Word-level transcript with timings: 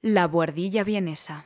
La 0.00 0.28
buhardilla 0.28 0.84
vienesa. 0.84 1.44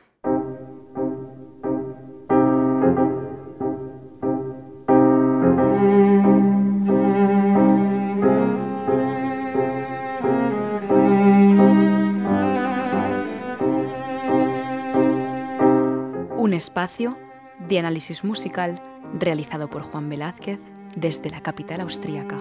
Un 16.37 16.53
espacio 16.53 17.17
de 17.67 17.79
análisis 17.79 18.23
musical 18.23 18.83
realizado 19.19 19.67
por 19.67 19.81
Juan 19.81 20.09
Velázquez 20.09 20.59
desde 20.95 21.31
la 21.31 21.41
capital 21.41 21.81
austríaca. 21.81 22.37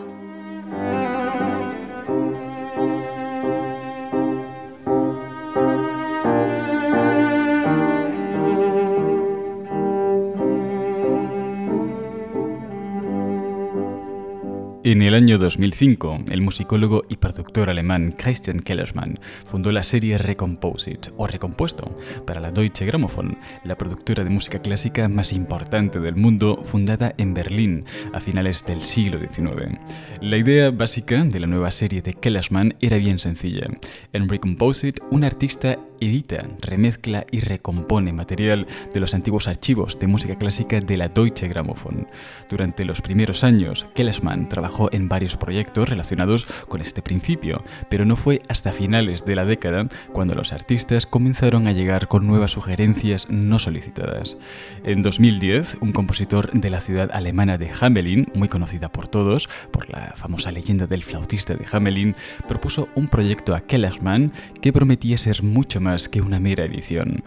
En 14.92 15.00
el 15.00 15.14
año 15.14 15.38
2005, 15.38 16.24
el 16.28 16.42
musicólogo 16.42 17.04
y 17.08 17.16
productor 17.16 17.70
alemán 17.70 18.14
Christian 18.14 18.60
Kellermann 18.60 19.18
fundó 19.46 19.72
la 19.72 19.82
serie 19.82 20.18
Recomposite, 20.18 21.12
o 21.16 21.26
Recompuesto, 21.26 21.96
para 22.26 22.40
la 22.40 22.50
Deutsche 22.50 22.84
Grammophon, 22.84 23.38
la 23.64 23.78
productora 23.78 24.22
de 24.22 24.28
música 24.28 24.60
clásica 24.60 25.08
más 25.08 25.32
importante 25.32 25.98
del 25.98 26.16
mundo, 26.16 26.58
fundada 26.62 27.14
en 27.16 27.32
Berlín 27.32 27.86
a 28.12 28.20
finales 28.20 28.66
del 28.66 28.84
siglo 28.84 29.18
XIX. 29.18 29.78
La 30.20 30.36
idea 30.36 30.70
básica 30.70 31.24
de 31.24 31.40
la 31.40 31.46
nueva 31.46 31.70
serie 31.70 32.02
de 32.02 32.12
Kellermann 32.12 32.74
era 32.78 32.98
bien 32.98 33.18
sencilla. 33.18 33.68
En 34.12 34.28
Recomposite, 34.28 35.00
un 35.10 35.24
artista 35.24 35.78
edita, 36.00 36.42
remezcla 36.60 37.24
y 37.30 37.40
recompone 37.40 38.12
material 38.12 38.66
de 38.92 39.00
los 39.00 39.14
antiguos 39.14 39.48
archivos 39.48 39.98
de 39.98 40.06
música 40.06 40.36
clásica 40.36 40.80
de 40.80 40.96
la 40.96 41.08
Deutsche 41.08 41.48
Grammophon. 41.48 42.08
Durante 42.50 42.84
los 42.84 43.00
primeros 43.00 43.44
años, 43.44 43.86
Kellesmann 43.94 44.48
trabajó 44.48 44.81
en 44.92 45.08
varios 45.08 45.36
proyectos 45.36 45.88
relacionados 45.88 46.46
con 46.68 46.80
este 46.80 47.02
principio, 47.02 47.62
pero 47.88 48.04
no 48.04 48.16
fue 48.16 48.40
hasta 48.48 48.72
finales 48.72 49.24
de 49.24 49.36
la 49.36 49.44
década 49.44 49.88
cuando 50.12 50.34
los 50.34 50.52
artistas 50.52 51.06
comenzaron 51.06 51.66
a 51.66 51.72
llegar 51.72 52.08
con 52.08 52.26
nuevas 52.26 52.52
sugerencias 52.52 53.28
no 53.30 53.58
solicitadas. 53.58 54.36
En 54.84 55.02
2010, 55.02 55.76
un 55.80 55.92
compositor 55.92 56.50
de 56.52 56.70
la 56.70 56.80
ciudad 56.80 57.10
alemana 57.12 57.58
de 57.58 57.70
Hamelin, 57.80 58.26
muy 58.34 58.48
conocida 58.48 58.90
por 58.90 59.08
todos 59.08 59.48
por 59.70 59.90
la 59.90 60.14
famosa 60.16 60.52
leyenda 60.52 60.86
del 60.86 61.04
flautista 61.04 61.54
de 61.54 61.66
Hamelin, 61.70 62.16
propuso 62.48 62.88
un 62.94 63.08
proyecto 63.08 63.54
a 63.54 63.60
Kellesmann 63.60 64.32
que 64.60 64.72
prometía 64.72 65.18
ser 65.18 65.42
mucho 65.42 65.80
más 65.80 66.08
que 66.08 66.20
una 66.20 66.40
mera 66.40 66.64
edición. 66.64 67.22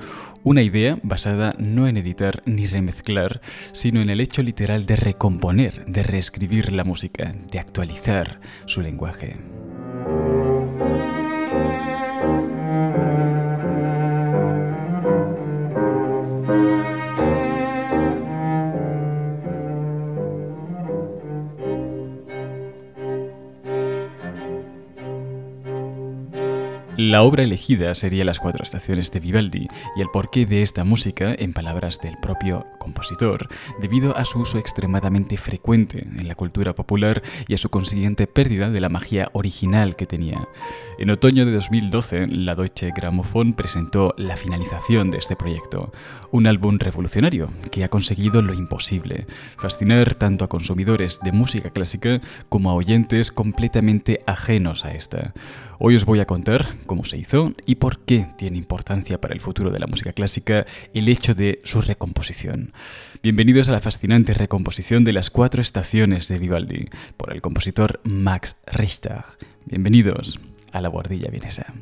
Una 0.46 0.62
idea 0.62 1.00
basada 1.02 1.56
no 1.58 1.88
en 1.88 1.98
editar 1.98 2.44
ni 2.46 2.68
remezclar, 2.68 3.42
sino 3.72 4.00
en 4.00 4.12
el 4.12 4.22
hecho 4.22 4.44
literal 4.44 4.86
de 4.86 4.96
recomponer, 4.96 5.86
de 5.88 6.04
reescribir 6.04 6.72
la 6.72 6.84
música, 6.84 7.32
de 7.50 7.58
actualizar 7.58 8.40
su 8.68 8.82
lenguaje. 8.82 9.38
La 26.98 27.24
obra 27.24 27.44
elegida 27.44 27.94
sería 27.94 28.24
Las 28.24 28.40
cuatro 28.40 28.64
estaciones 28.64 29.12
de 29.12 29.20
Vivaldi 29.20 29.68
y 29.98 30.02
el 30.02 30.08
porqué 30.14 30.46
de 30.46 30.62
esta 30.62 30.86
música, 30.86 31.36
en 31.38 31.52
palabras 31.52 32.00
del 32.00 32.18
propio 32.18 32.68
compositor, 32.80 33.50
debido 33.82 34.16
a 34.16 34.24
su 34.24 34.40
uso 34.40 34.60
extremadamente 34.60 35.36
frecuente 35.36 36.08
en 36.08 36.26
la 36.26 36.36
cultura 36.36 36.74
popular 36.74 37.22
y 37.50 37.54
a 37.54 37.58
su 37.58 37.70
consiguiente 37.70 38.28
pérdida 38.28 38.70
de 38.70 38.80
la 38.80 38.88
magia 38.88 39.30
original 39.34 39.98
que 39.98 40.06
tenía. 40.06 40.48
En 40.98 41.10
otoño 41.10 41.46
de 41.46 41.52
2012, 41.52 42.28
la 42.28 42.56
Deutsche 42.56 42.94
Grammophon 42.96 43.52
presentó 43.52 44.14
la 44.18 44.38
finalización 44.38 45.12
de 45.12 45.18
este 45.18 45.36
proyecto, 45.36 45.92
un 46.32 46.48
álbum 46.48 46.80
revolucionario 46.80 47.50
que 47.72 47.84
ha 47.84 47.90
conseguido 47.90 48.42
lo 48.42 48.54
imposible, 48.54 49.28
fascinar 49.58 50.16
tanto 50.16 50.46
a 50.46 50.50
consumidores 50.50 51.20
de 51.22 51.34
música 51.34 51.72
clásica 51.72 52.22
como 52.48 52.72
a 52.72 52.76
oyentes 52.76 53.34
completamente 53.34 54.22
ajenos 54.26 54.86
a 54.86 54.94
esta. 54.94 55.34
Hoy 55.78 55.96
os 55.96 56.06
voy 56.06 56.22
a 56.22 56.26
contar 56.26 56.78
cómo 56.86 57.04
se 57.04 57.18
hizo 57.18 57.54
y 57.66 57.76
por 57.76 58.00
qué 58.00 58.28
tiene 58.38 58.58
importancia 58.58 59.20
para 59.20 59.34
el 59.34 59.42
futuro 59.42 59.72
de 59.72 59.80
la 59.80 59.88
música 59.88 60.14
clásica 60.14 60.66
el 60.94 61.10
hecho 61.10 61.36
de 61.36 61.60
su 61.66 61.82
recomposición. 61.82 62.72
Bienvenidos 63.22 63.68
a 63.68 63.74
la 63.74 63.82
fascinante 63.82 64.34
recomposición 64.34 65.04
de 65.04 65.14
las 65.14 65.30
cuatro 65.30 65.62
estaciones 65.62 66.30
de 66.30 66.40
Vivaldi 66.40 66.88
por 67.18 67.34
el 67.34 67.42
compositor 67.42 68.00
Max 68.06 68.56
Richter. 68.68 69.24
Bienvenidos 69.66 70.40
a 70.72 70.82
la 70.82 70.88
guardilla 70.88 71.30
vienesa. 71.30 71.74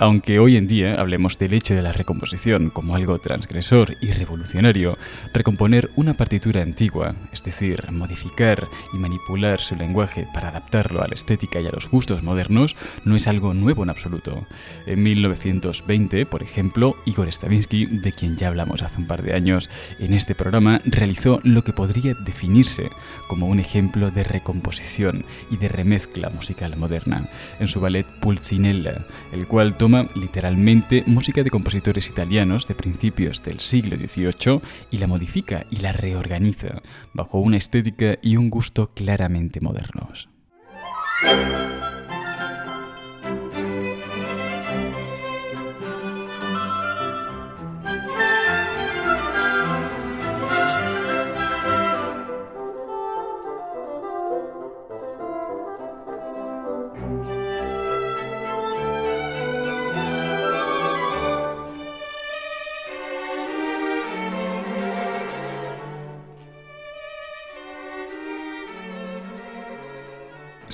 Aunque 0.00 0.38
hoy 0.38 0.56
en 0.56 0.68
día 0.68 0.94
hablemos 0.94 1.38
del 1.38 1.54
hecho 1.54 1.74
de 1.74 1.82
la 1.82 1.92
recomposición 1.92 2.70
como 2.70 2.94
algo 2.94 3.18
transgresor 3.18 3.96
y 4.00 4.12
revolucionario, 4.12 4.96
recomponer 5.34 5.90
una 5.96 6.14
partitura 6.14 6.62
antigua, 6.62 7.16
es 7.32 7.42
decir, 7.42 7.90
modificar 7.90 8.68
y 8.94 8.96
manipular 8.96 9.58
su 9.58 9.74
lenguaje 9.74 10.28
para 10.32 10.50
adaptarlo 10.50 11.02
a 11.02 11.08
la 11.08 11.14
estética 11.14 11.60
y 11.60 11.66
a 11.66 11.72
los 11.72 11.90
gustos 11.90 12.22
modernos, 12.22 12.76
no 13.04 13.16
es 13.16 13.26
algo 13.26 13.54
nuevo 13.54 13.82
en 13.82 13.90
absoluto. 13.90 14.46
En 14.86 15.02
1920, 15.02 16.26
por 16.26 16.44
ejemplo, 16.44 16.94
Igor 17.04 17.26
Stravinsky, 17.26 17.86
de 17.86 18.12
quien 18.12 18.36
ya 18.36 18.48
hablamos 18.48 18.82
hace 18.82 18.98
un 18.98 19.08
par 19.08 19.24
de 19.24 19.34
años 19.34 19.68
en 19.98 20.14
este 20.14 20.36
programa, 20.36 20.80
realizó 20.84 21.40
lo 21.42 21.64
que 21.64 21.72
podría 21.72 22.14
definirse 22.14 22.88
como 23.26 23.48
un 23.48 23.58
ejemplo 23.58 24.12
de 24.12 24.22
recomposición 24.22 25.24
y 25.50 25.56
de 25.56 25.66
remezcla 25.66 26.30
musical 26.30 26.76
moderna 26.76 27.28
en 27.58 27.66
su 27.66 27.80
ballet 27.80 28.06
Pulcinella, 28.20 29.04
el 29.32 29.48
cual 29.48 29.76
toma 29.76 29.87
literalmente 30.14 31.02
música 31.06 31.42
de 31.42 31.50
compositores 31.50 32.08
italianos 32.08 32.66
de 32.66 32.74
principios 32.74 33.42
del 33.42 33.60
siglo 33.60 33.96
XVIII 33.96 34.60
y 34.90 34.98
la 34.98 35.06
modifica 35.06 35.64
y 35.70 35.76
la 35.76 35.92
reorganiza 35.92 36.82
bajo 37.14 37.38
una 37.38 37.56
estética 37.56 38.18
y 38.22 38.36
un 38.36 38.50
gusto 38.50 38.92
claramente 38.94 39.60
modernos. 39.60 40.28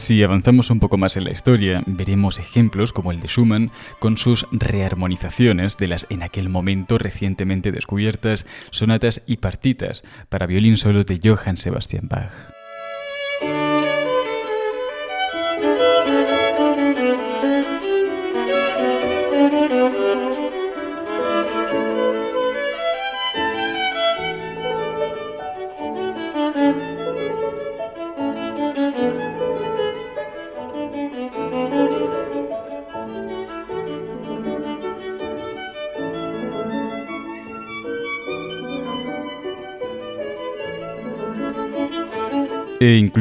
Si 0.04 0.22
avanzamos 0.22 0.68
un 0.70 0.80
poco 0.80 0.98
más 0.98 1.16
en 1.16 1.24
la 1.24 1.30
historia, 1.30 1.82
veremos 1.86 2.38
ejemplos 2.38 2.92
como 2.92 3.10
el 3.10 3.20
de 3.20 3.28
Schumann 3.28 3.70
con 4.00 4.18
sus 4.18 4.46
rearmonizaciones 4.52 5.78
de 5.78 5.88
las 5.88 6.06
en 6.10 6.22
aquel 6.22 6.50
momento 6.50 6.98
recientemente 6.98 7.72
descubiertas 7.72 8.44
sonatas 8.68 9.22
y 9.26 9.38
partitas 9.38 10.04
para 10.28 10.44
violín 10.46 10.76
solo 10.76 11.04
de 11.04 11.18
Johann 11.24 11.56
Sebastian 11.56 12.06
Bach. 12.06 12.53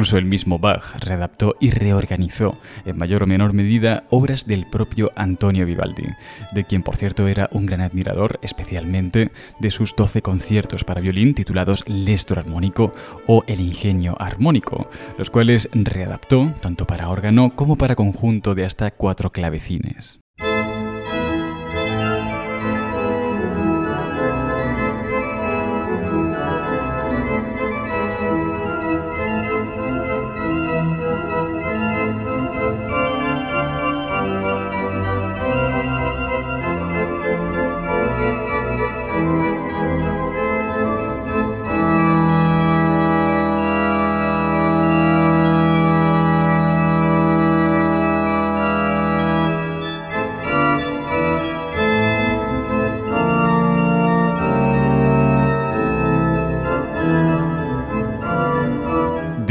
Incluso 0.04 0.18
el 0.18 0.26
mismo 0.26 0.58
Bach 0.58 0.98
readaptó 1.00 1.56
y 1.60 1.70
reorganizó, 1.70 2.58
en 2.84 2.98
mayor 2.98 3.22
o 3.22 3.26
menor 3.26 3.54
medida, 3.54 4.04
obras 4.10 4.46
del 4.46 4.66
propio 4.66 5.12
Antonio 5.16 5.64
Vivaldi, 5.64 6.04
de 6.52 6.64
quien 6.64 6.82
por 6.82 6.96
cierto 6.96 7.26
era 7.26 7.48
un 7.52 7.64
gran 7.64 7.80
admirador, 7.80 8.38
especialmente 8.42 9.30
de 9.60 9.70
sus 9.70 9.96
12 9.96 10.20
conciertos 10.20 10.84
para 10.84 11.00
violín 11.00 11.32
titulados 11.32 11.84
Lestro 11.86 12.38
armónico 12.38 12.92
o 13.26 13.44
El 13.46 13.62
ingenio 13.62 14.14
armónico, 14.20 14.90
los 15.16 15.30
cuales 15.30 15.70
readaptó 15.72 16.52
tanto 16.60 16.86
para 16.86 17.08
órgano 17.08 17.56
como 17.56 17.76
para 17.76 17.96
conjunto 17.96 18.54
de 18.54 18.66
hasta 18.66 18.90
cuatro 18.90 19.32
clavecines. 19.32 20.20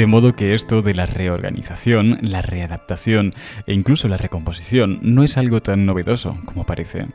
De 0.03 0.07
modo 0.07 0.35
que 0.35 0.53
esto 0.53 0.81
de 0.81 0.93
la 0.93 1.05
reorganización, 1.05 2.17
la 2.21 2.41
readaptación 2.41 3.33
e 3.65 3.73
incluso 3.73 4.09
la 4.09 4.17
recomposición 4.17 4.99
no 5.01 5.23
es 5.23 5.37
algo 5.37 5.61
tan 5.61 5.85
novedoso 5.85 6.37
como 6.43 6.65
parece. 6.65 7.05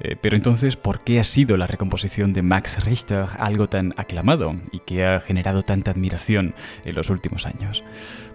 Eh, 0.00 0.16
pero 0.18 0.34
entonces, 0.34 0.76
¿por 0.76 1.04
qué 1.04 1.20
ha 1.20 1.24
sido 1.24 1.58
la 1.58 1.66
recomposición 1.66 2.32
de 2.32 2.40
Max 2.40 2.82
Richter 2.86 3.26
algo 3.38 3.68
tan 3.68 3.92
aclamado 3.98 4.56
y 4.72 4.78
que 4.78 5.04
ha 5.04 5.20
generado 5.20 5.60
tanta 5.60 5.90
admiración 5.90 6.54
en 6.86 6.94
los 6.94 7.10
últimos 7.10 7.44
años? 7.44 7.84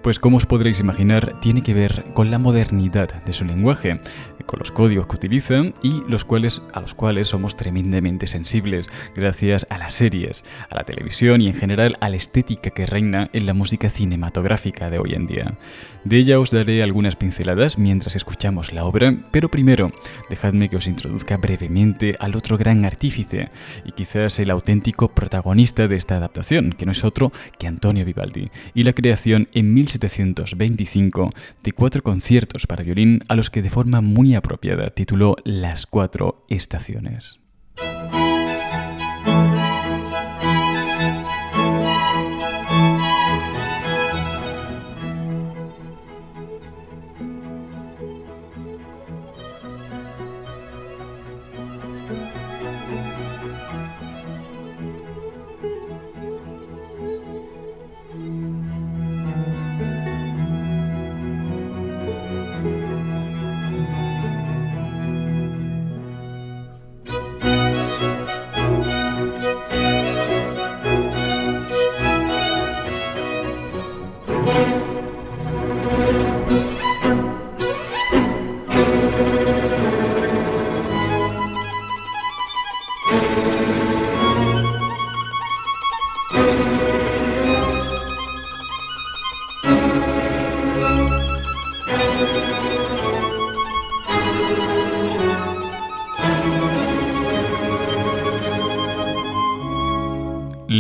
Pues 0.03 0.19
como 0.19 0.35
os 0.35 0.45
podréis 0.45 0.81
imaginar, 0.81 1.39
tiene 1.39 1.63
que 1.63 1.73
ver 1.73 2.03
con 2.13 2.29
la 2.29 2.38
modernidad 2.38 3.23
de 3.23 3.31
su 3.31 3.45
lenguaje, 3.45 4.01
con 4.45 4.59
los 4.59 4.73
códigos 4.73 5.07
que 5.07 5.15
utilizan 5.15 5.73
y 5.81 6.03
los 6.09 6.25
cuales, 6.25 6.61
a 6.73 6.81
los 6.81 6.94
cuales 6.94 7.29
somos 7.29 7.55
tremendamente 7.55 8.27
sensibles 8.27 8.89
gracias 9.15 9.65
a 9.69 9.77
las 9.77 9.94
series, 9.94 10.44
a 10.69 10.75
la 10.75 10.83
televisión 10.83 11.39
y 11.39 11.47
en 11.47 11.53
general 11.53 11.95
a 12.01 12.09
la 12.09 12.17
estética 12.17 12.71
que 12.71 12.85
reina 12.85 13.29
en 13.31 13.45
la 13.45 13.53
música 13.53 13.89
cinematográfica 13.89 14.89
de 14.89 15.00
hoy 15.00 15.13
en 15.13 15.25
día. 15.25 15.57
De 16.03 16.17
ella 16.17 16.38
os 16.38 16.51
daré 16.51 16.83
algunas 16.83 17.15
pinceladas 17.15 17.77
mientras 17.77 18.17
escuchamos 18.17 18.73
la 18.73 18.83
obra, 18.83 19.15
pero 19.31 19.49
primero 19.49 19.94
dejadme 20.29 20.67
que 20.67 20.75
os 20.75 20.88
introduzca 20.88 21.38
brevemente 21.38 22.17
al 22.19 22.35
otro 22.35 22.57
gran 22.57 22.83
artífice 22.83 23.51
y 23.85 23.94
quizás 23.94 24.38
el 24.39 24.51
auténtico 24.51 25.13
protagonista 25.13 25.88
de 25.88 25.95
esta 25.95 26.17
adaptación, 26.17 26.73
que 26.73 26.85
no 26.85 26.91
es 26.91 27.06
otro 27.06 27.31
que 27.57 27.67
Antonio 27.67 28.03
Vivaldi, 28.03 28.51
y 28.73 28.83
la 28.83 28.91
creación 28.91 29.47
en 29.53 29.73
1725 29.94 31.30
de 31.63 31.72
cuatro 31.72 32.04
conciertos 32.04 32.68
para 32.68 32.84
violín 32.84 33.22
a 33.28 33.36
los 33.36 33.50
que 33.50 33.62
de 33.62 33.69
forma 33.69 34.01
muy 34.01 34.36
apropiada 34.36 34.90
tituló 34.90 35.36
Las 35.44 35.86
cuatro 35.86 36.45
estaciones. 36.50 37.43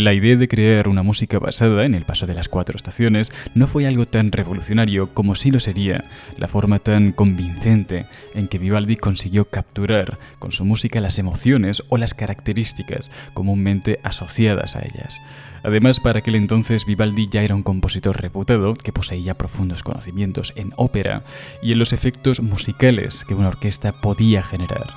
La 0.03 0.13
idea 0.13 0.35
de 0.35 0.49
crear 0.49 0.89
una 0.89 1.01
música 1.01 1.39
basada 1.39 1.85
en 1.85 1.95
el 1.95 2.03
paso 2.03 2.27
de 2.27 2.33
las 2.33 2.49
cuatro 2.49 2.75
estaciones 2.75 3.31
no 3.55 3.67
fue 3.67 3.87
algo 3.87 4.05
tan 4.05 4.33
revolucionario 4.33 5.13
como 5.13 5.33
sí 5.33 5.49
lo 5.49 5.61
sería 5.61 6.03
la 6.37 6.49
forma 6.49 6.79
tan 6.79 7.13
convincente 7.13 8.07
en 8.35 8.49
que 8.49 8.57
Vivaldi 8.57 8.97
consiguió 8.97 9.45
capturar 9.45 10.19
con 10.39 10.51
su 10.51 10.65
música 10.65 10.99
las 10.99 11.19
emociones 11.19 11.83
o 11.87 11.95
las 11.95 12.13
características 12.13 13.11
comúnmente 13.33 14.01
asociadas 14.03 14.75
a 14.75 14.81
ellas. 14.81 15.21
Además, 15.63 16.01
para 16.01 16.19
aquel 16.19 16.35
entonces 16.35 16.85
Vivaldi 16.85 17.29
ya 17.31 17.41
era 17.41 17.55
un 17.55 17.63
compositor 17.63 18.21
reputado 18.21 18.73
que 18.73 18.91
poseía 18.91 19.37
profundos 19.37 19.83
conocimientos 19.83 20.51
en 20.57 20.73
ópera 20.75 21.23
y 21.61 21.71
en 21.71 21.79
los 21.79 21.93
efectos 21.93 22.41
musicales 22.41 23.23
que 23.25 23.35
una 23.35 23.47
orquesta 23.47 23.93
podía 24.01 24.43
generar. 24.43 24.87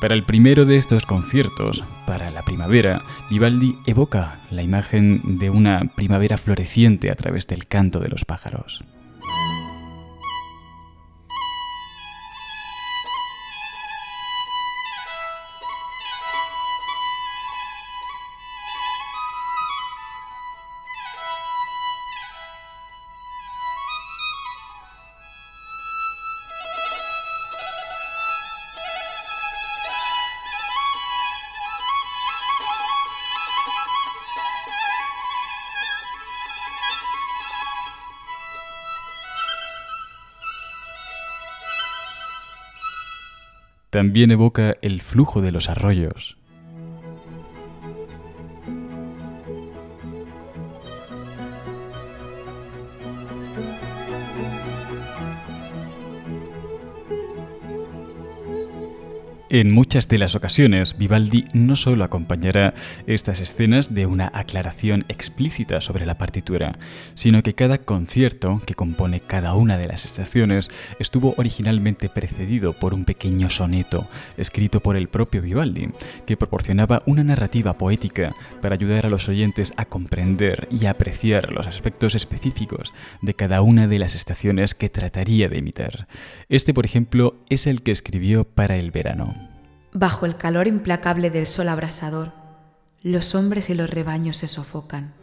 Para 0.00 0.14
el 0.14 0.22
primero 0.22 0.64
de 0.64 0.78
estos 0.78 1.04
conciertos, 1.04 1.84
para 2.06 2.30
la 2.30 2.40
primavera, 2.42 3.02
Vivaldi 3.28 3.76
evoca 3.84 4.40
la 4.50 4.62
imagen 4.62 5.38
de 5.38 5.50
una 5.50 5.82
primavera 5.94 6.38
floreciente 6.38 7.10
a 7.10 7.14
través 7.14 7.46
del 7.46 7.66
canto 7.66 8.00
de 8.00 8.08
los 8.08 8.24
pájaros. 8.24 8.82
También 43.90 44.30
evoca 44.30 44.76
el 44.82 45.02
flujo 45.02 45.42
de 45.42 45.50
los 45.50 45.68
arroyos, 45.68 46.38
En 59.52 59.72
muchas 59.72 60.06
de 60.06 60.18
las 60.18 60.36
ocasiones, 60.36 60.96
Vivaldi 60.96 61.44
no 61.54 61.74
solo 61.74 62.04
acompañará 62.04 62.72
estas 63.08 63.40
escenas 63.40 63.92
de 63.92 64.06
una 64.06 64.30
aclaración 64.32 65.04
explícita 65.08 65.80
sobre 65.80 66.06
la 66.06 66.16
partitura, 66.16 66.78
sino 67.16 67.42
que 67.42 67.56
cada 67.56 67.78
concierto 67.78 68.62
que 68.64 68.76
compone 68.76 69.18
cada 69.18 69.54
una 69.54 69.76
de 69.76 69.88
las 69.88 70.04
estaciones 70.04 70.68
estuvo 71.00 71.34
originalmente 71.36 72.08
precedido 72.08 72.74
por 72.74 72.94
un 72.94 73.04
pequeño 73.04 73.50
soneto 73.50 74.06
escrito 74.36 74.78
por 74.84 74.94
el 74.94 75.08
propio 75.08 75.42
Vivaldi, 75.42 75.88
que 76.26 76.36
proporcionaba 76.36 77.02
una 77.06 77.24
narrativa 77.24 77.76
poética 77.76 78.36
para 78.62 78.76
ayudar 78.76 79.06
a 79.06 79.10
los 79.10 79.28
oyentes 79.28 79.72
a 79.76 79.84
comprender 79.84 80.68
y 80.70 80.86
apreciar 80.86 81.50
los 81.50 81.66
aspectos 81.66 82.14
específicos 82.14 82.94
de 83.20 83.34
cada 83.34 83.62
una 83.62 83.88
de 83.88 83.98
las 83.98 84.14
estaciones 84.14 84.76
que 84.76 84.90
trataría 84.90 85.48
de 85.48 85.58
imitar. 85.58 86.06
Este, 86.48 86.72
por 86.72 86.84
ejemplo, 86.84 87.42
es 87.48 87.66
el 87.66 87.82
que 87.82 87.90
escribió 87.90 88.44
para 88.44 88.76
el 88.76 88.92
verano. 88.92 89.39
Bajo 89.92 90.26
el 90.26 90.36
calor 90.36 90.66
implacable 90.66 91.30
del 91.30 91.46
sol 91.46 91.68
abrasador, 91.68 92.32
los 93.02 93.34
hombres 93.34 93.70
y 93.70 93.74
los 93.74 93.90
rebaños 93.90 94.36
se 94.36 94.46
sofocan. 94.46 95.14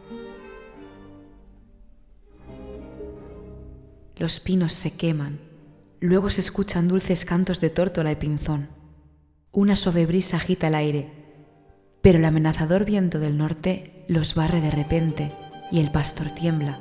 los 4.18 4.40
pinos 4.40 4.72
se 4.72 4.92
queman, 4.92 5.38
luego 6.00 6.28
se 6.28 6.40
escuchan 6.40 6.88
dulces 6.88 7.24
cantos 7.24 7.60
de 7.60 7.70
tórtola 7.70 8.12
y 8.12 8.16
pinzón. 8.16 8.68
Una 9.52 9.76
suave 9.76 10.06
brisa 10.06 10.36
agita 10.36 10.66
el 10.68 10.74
aire, 10.74 11.08
pero 12.02 12.18
el 12.18 12.24
amenazador 12.24 12.84
viento 12.84 13.20
del 13.20 13.38
norte 13.38 14.04
los 14.08 14.34
barre 14.34 14.60
de 14.60 14.70
repente 14.70 15.32
y 15.70 15.80
el 15.80 15.92
pastor 15.92 16.32
tiembla, 16.32 16.80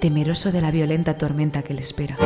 temeroso 0.00 0.50
de 0.50 0.62
la 0.62 0.70
violenta 0.70 1.18
tormenta 1.18 1.62
que 1.62 1.74
le 1.74 1.80
espera. 1.80 2.16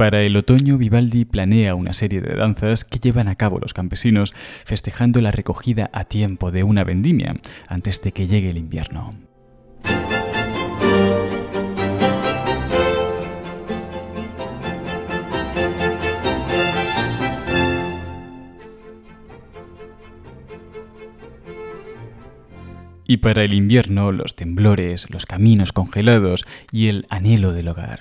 Para 0.00 0.22
el 0.22 0.34
otoño, 0.34 0.78
Vivaldi 0.78 1.26
planea 1.26 1.74
una 1.74 1.92
serie 1.92 2.22
de 2.22 2.34
danzas 2.34 2.86
que 2.86 2.98
llevan 2.98 3.28
a 3.28 3.34
cabo 3.34 3.58
los 3.58 3.74
campesinos 3.74 4.32
festejando 4.64 5.20
la 5.20 5.30
recogida 5.30 5.90
a 5.92 6.04
tiempo 6.04 6.50
de 6.50 6.62
una 6.62 6.84
vendimia 6.84 7.34
antes 7.68 8.00
de 8.00 8.12
que 8.12 8.26
llegue 8.26 8.48
el 8.48 8.56
invierno. 8.56 9.10
Y 23.06 23.18
para 23.18 23.44
el 23.44 23.52
invierno, 23.52 24.12
los 24.12 24.34
temblores, 24.34 25.10
los 25.10 25.26
caminos 25.26 25.74
congelados 25.74 26.46
y 26.72 26.88
el 26.88 27.04
anhelo 27.10 27.52
del 27.52 27.68
hogar. 27.68 28.00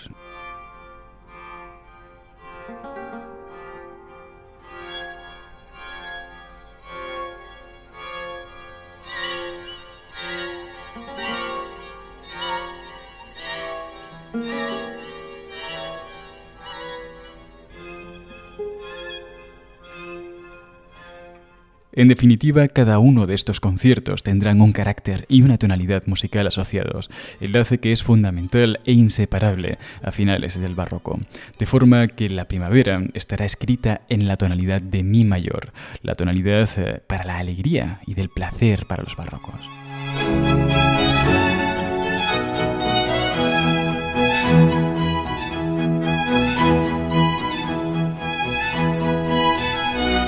En 22.00 22.08
definitiva, 22.08 22.70
cada 22.70 22.98
uno 22.98 23.25
de 23.25 23.36
estos 23.36 23.60
conciertos 23.60 24.24
tendrán 24.24 24.62
un 24.62 24.72
carácter 24.72 25.25
y 25.27 25.41
una 25.41 25.58
tonalidad 25.58 26.03
musical 26.06 26.48
asociados, 26.48 27.10
enlace 27.41 27.79
que 27.79 27.91
es 27.91 28.03
fundamental 28.03 28.79
e 28.86 28.94
inseparable 28.94 29.79
a 30.01 30.13
finales 30.13 30.58
del 30.58 30.75
barroco, 30.75 31.20
de 31.60 31.65
forma 31.65 32.08
que 32.08 32.29
la 32.29 32.48
primavera 32.48 33.03
estará 33.15 33.44
escrita 33.44 34.00
en 34.08 34.29
la 34.29 34.38
tonalidad 34.38 34.82
de 34.82 35.03
mi 35.03 35.25
mayor, 35.25 35.74
la 36.01 36.15
tonalidad 36.15 36.70
eh, 36.77 37.01
para 37.06 37.25
la 37.25 37.38
alegría 37.38 38.00
y 38.08 38.13
del 38.13 38.29
placer 38.29 38.86
para 38.86 39.03
los 39.03 39.18
barrocos. 39.18 39.70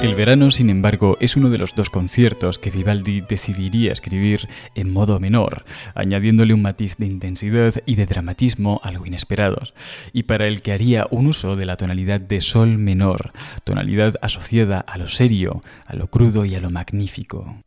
El 0.02 0.16
verano, 0.16 0.50
sin 0.50 0.72
embargo, 0.72 1.16
es 1.20 1.38
uno 1.38 1.50
de 1.50 1.60
los 1.60 1.76
dos 1.76 1.92
conciertos 1.92 2.58
que 2.58 2.72
Vivaldi 2.72 3.22
decidiría 3.22 3.94
escribir 3.94 4.50
en 4.74 4.92
modo 4.92 5.20
menor, 5.20 5.64
añadiéndole 5.94 6.56
un 6.56 6.64
matiz 6.64 6.98
de 6.98 7.06
intensidad 7.06 7.76
y 7.86 7.96
de 7.96 8.08
dramatismo 8.08 8.82
algo 8.84 9.06
inesperados, 9.06 9.76
y 10.12 10.24
para 10.24 10.48
el 10.48 10.64
que 10.64 10.72
haría 10.72 11.06
un 11.12 11.28
uso 11.28 11.54
de 11.54 11.68
la 11.68 11.78
tonalidad 11.78 12.20
de 12.20 12.42
sol 12.42 12.80
menor, 12.80 13.32
tonalidad 13.64 14.16
asociada 14.24 14.80
a 14.80 14.98
lo 14.98 15.06
serio, 15.06 15.62
a 15.86 15.96
lo 15.96 16.08
crudo 16.08 16.46
y 16.46 16.56
a 16.56 16.62
lo 16.62 16.72
magnífico. 16.72 17.58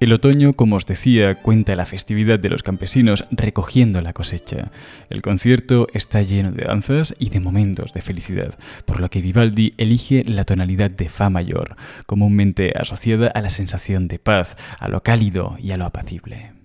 El 0.00 0.14
otoño, 0.14 0.54
como 0.54 0.76
os 0.76 0.86
decía, 0.86 1.42
cuenta 1.42 1.76
la 1.76 1.84
festividad 1.84 2.38
de 2.38 2.48
los 2.48 2.62
campesinos 2.62 3.26
recogiendo 3.30 4.00
la 4.00 4.14
cosecha. 4.14 4.70
El 5.10 5.20
concierto 5.20 5.88
está 5.92 6.22
lleno 6.22 6.52
de 6.52 6.64
danzas 6.64 7.14
y 7.18 7.28
de 7.28 7.38
momentos 7.38 7.92
de 7.92 8.00
felicidad, 8.00 8.58
por 8.86 8.98
lo 8.98 9.10
que 9.10 9.20
Vivaldi 9.20 9.74
elige 9.76 10.24
la 10.24 10.44
tonalidad 10.44 10.90
de 10.90 11.10
Fa 11.10 11.28
mayor, 11.28 11.76
comúnmente 12.06 12.72
asociada 12.74 13.28
a 13.28 13.42
la 13.42 13.50
sensación 13.50 14.08
de 14.08 14.18
paz, 14.18 14.56
a 14.78 14.88
lo 14.88 15.02
cálido 15.02 15.58
y 15.60 15.72
a 15.72 15.76
lo 15.76 15.84
apacible. 15.84 16.59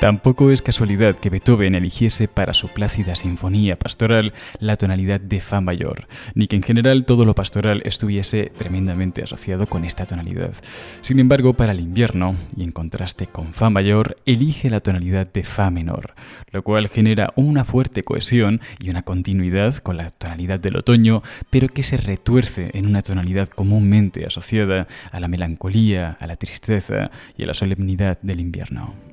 Tampoco 0.00 0.52
es 0.52 0.62
casualidad 0.62 1.16
que 1.16 1.28
Beethoven 1.28 1.74
eligiese 1.74 2.28
para 2.28 2.54
su 2.54 2.68
plácida 2.68 3.16
sinfonía 3.16 3.76
pastoral 3.76 4.32
la 4.60 4.76
tonalidad 4.76 5.20
de 5.20 5.40
Fa 5.40 5.60
mayor, 5.60 6.06
ni 6.34 6.46
que 6.46 6.54
en 6.54 6.62
general 6.62 7.04
todo 7.04 7.24
lo 7.24 7.34
pastoral 7.34 7.82
estuviese 7.84 8.52
tremendamente 8.56 9.24
asociado 9.24 9.66
con 9.66 9.84
esta 9.84 10.06
tonalidad. 10.06 10.52
Sin 11.00 11.18
embargo, 11.18 11.54
para 11.54 11.72
el 11.72 11.80
invierno, 11.80 12.36
y 12.56 12.62
en 12.62 12.70
contraste 12.70 13.26
con 13.26 13.52
Fa 13.52 13.70
mayor, 13.70 14.18
elige 14.24 14.70
la 14.70 14.78
tonalidad 14.78 15.26
de 15.26 15.42
Fa 15.42 15.68
menor, 15.70 16.14
lo 16.52 16.62
cual 16.62 16.86
genera 16.86 17.32
una 17.34 17.64
fuerte 17.64 18.04
cohesión 18.04 18.60
y 18.78 18.90
una 18.90 19.02
continuidad 19.02 19.78
con 19.78 19.96
la 19.96 20.10
tonalidad 20.10 20.60
del 20.60 20.76
otoño, 20.76 21.24
pero 21.50 21.66
que 21.66 21.82
se 21.82 21.96
retuerce 21.96 22.70
en 22.74 22.86
una 22.86 23.02
tonalidad 23.02 23.48
comúnmente 23.48 24.24
asociada 24.24 24.86
a 25.10 25.18
la 25.18 25.26
melancolía, 25.26 26.16
a 26.20 26.28
la 26.28 26.36
tristeza 26.36 27.10
y 27.36 27.42
a 27.42 27.46
la 27.46 27.54
solemnidad 27.54 28.16
del 28.22 28.38
invierno. 28.38 29.07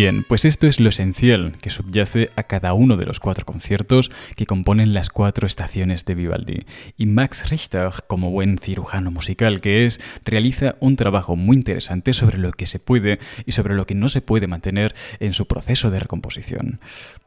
Bien, 0.00 0.22
pues 0.22 0.44
esto 0.44 0.68
es 0.68 0.78
lo 0.78 0.90
esencial 0.90 1.56
que 1.60 1.70
subyace 1.70 2.30
a 2.36 2.44
cada 2.44 2.72
uno 2.72 2.96
de 2.96 3.04
los 3.04 3.18
cuatro 3.18 3.44
conciertos 3.44 4.12
que 4.36 4.46
componen 4.46 4.94
las 4.94 5.10
cuatro 5.10 5.44
estaciones 5.44 6.04
de 6.04 6.14
Vivaldi. 6.14 6.66
Y 6.96 7.06
Max 7.06 7.50
Richter, 7.50 7.90
como 8.06 8.30
buen 8.30 8.58
cirujano 8.58 9.10
musical 9.10 9.60
que 9.60 9.86
es, 9.86 10.00
realiza 10.24 10.76
un 10.78 10.94
trabajo 10.94 11.34
muy 11.34 11.56
interesante 11.56 12.12
sobre 12.12 12.38
lo 12.38 12.52
que 12.52 12.66
se 12.66 12.78
puede 12.78 13.18
y 13.44 13.50
sobre 13.50 13.74
lo 13.74 13.86
que 13.86 13.96
no 13.96 14.08
se 14.08 14.20
puede 14.20 14.46
mantener 14.46 14.94
en 15.18 15.32
su 15.32 15.48
proceso 15.48 15.90
de 15.90 15.98
recomposición. 15.98 16.78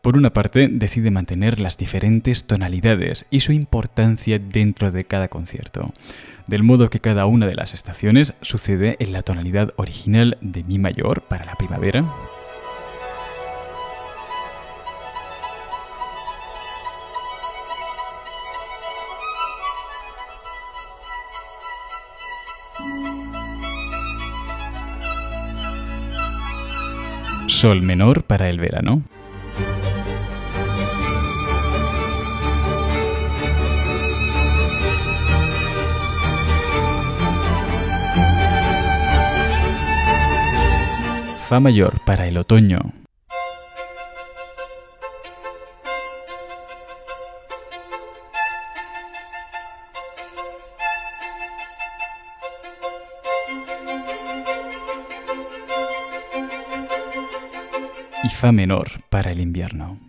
Por 0.02 0.16
una 0.16 0.32
parte, 0.32 0.70
decide 0.72 1.12
mantener 1.12 1.60
las 1.60 1.76
diferentes 1.76 2.48
tonalidades 2.48 3.26
y 3.30 3.42
su 3.42 3.52
importancia 3.52 4.40
dentro 4.40 4.94
de 4.94 5.04
cada 5.04 5.28
concierto 5.28 5.94
del 6.48 6.64
modo 6.64 6.90
que 6.90 7.00
cada 7.00 7.26
una 7.28 7.48
de 7.48 7.56
las 7.56 7.74
estaciones 7.74 8.34
sucede 8.42 8.98
en 9.00 9.14
la 9.14 9.22
tonalidad 9.22 9.74
original 9.78 10.38
de 10.42 10.64
Mi 10.64 10.80
mayor 10.80 11.22
para 11.22 11.46
la 11.46 11.56
primavera, 11.56 12.04
Sol 27.62 27.84
menor 27.84 28.24
para 28.24 28.50
el 28.50 28.58
verano. 28.60 29.04
Fa 41.48 41.60
mayor 41.60 42.00
para 42.04 42.28
el 42.28 42.40
otoño. 42.40 43.01
Fa 58.42 58.52
menor 58.52 58.88
para 59.12 59.32
el 59.32 59.40
invierno. 59.40 60.00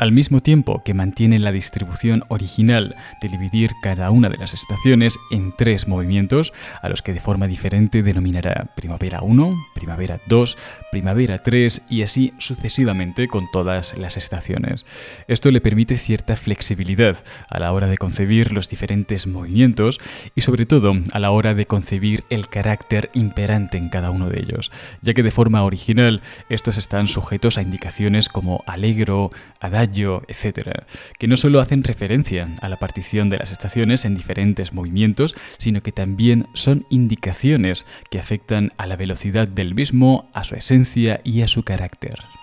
Al 0.00 0.12
mismo 0.12 0.40
tiempo 0.40 0.82
que 0.82 0.94
mantiene 0.94 1.38
la 1.38 1.52
distribución 1.52 2.24
original 2.28 2.96
de 3.20 3.28
dividir 3.28 3.72
cada 3.82 4.10
una 4.10 4.30
de 4.30 4.38
las 4.38 4.54
estaciones 4.54 5.18
en 5.30 5.52
tres 5.54 5.88
movimientos, 5.88 6.54
a 6.80 6.88
los 6.88 7.02
que 7.02 7.12
de 7.12 7.20
forma 7.20 7.46
diferente 7.46 8.02
denominará 8.02 8.70
Primavera 8.74 9.20
1, 9.20 9.66
Primavera 9.74 10.18
2, 10.26 10.56
Primavera 10.90 11.42
3 11.42 11.82
y 11.90 12.00
así 12.00 12.32
sucesivamente 12.38 13.28
con 13.28 13.50
todas 13.52 13.94
las 13.98 14.16
estaciones. 14.16 14.86
Esto 15.28 15.50
le 15.50 15.60
permite 15.60 15.98
cierta 15.98 16.34
flexibilidad 16.34 17.18
a 17.50 17.60
la 17.60 17.70
hora 17.70 17.86
de 17.86 17.98
concebir 17.98 18.52
los 18.52 18.70
diferentes 18.70 19.26
movimientos 19.26 20.00
y 20.34 20.40
sobre 20.40 20.64
todo 20.64 20.94
a 21.12 21.18
la 21.18 21.30
hora 21.30 21.54
de 21.54 21.66
concebir 21.66 22.24
el 22.30 22.48
carácter 22.48 23.10
imperante 23.12 23.76
en 23.76 23.90
cada 23.90 24.10
uno 24.10 24.30
de 24.30 24.40
ellos, 24.40 24.72
ya 25.02 25.12
que 25.12 25.22
de 25.22 25.30
forma 25.30 25.62
original 25.62 26.22
estos 26.48 26.78
están 26.78 27.06
sujetos 27.06 27.58
a 27.58 27.62
indicaciones 27.62 28.30
como 28.30 28.64
alegro, 28.66 29.28
adagio, 29.60 29.89
etcétera, 30.28 30.86
que 31.18 31.28
no 31.28 31.36
solo 31.36 31.60
hacen 31.60 31.84
referencia 31.84 32.48
a 32.60 32.68
la 32.68 32.78
partición 32.78 33.30
de 33.30 33.38
las 33.38 33.52
estaciones 33.52 34.04
en 34.04 34.14
diferentes 34.14 34.72
movimientos, 34.72 35.34
sino 35.58 35.82
que 35.82 35.92
también 35.92 36.46
son 36.54 36.86
indicaciones 36.90 37.86
que 38.10 38.18
afectan 38.18 38.72
a 38.76 38.86
la 38.86 38.96
velocidad 38.96 39.48
del 39.48 39.74
mismo, 39.74 40.30
a 40.32 40.44
su 40.44 40.54
esencia 40.54 41.20
y 41.24 41.42
a 41.42 41.48
su 41.48 41.62
carácter. 41.62 42.39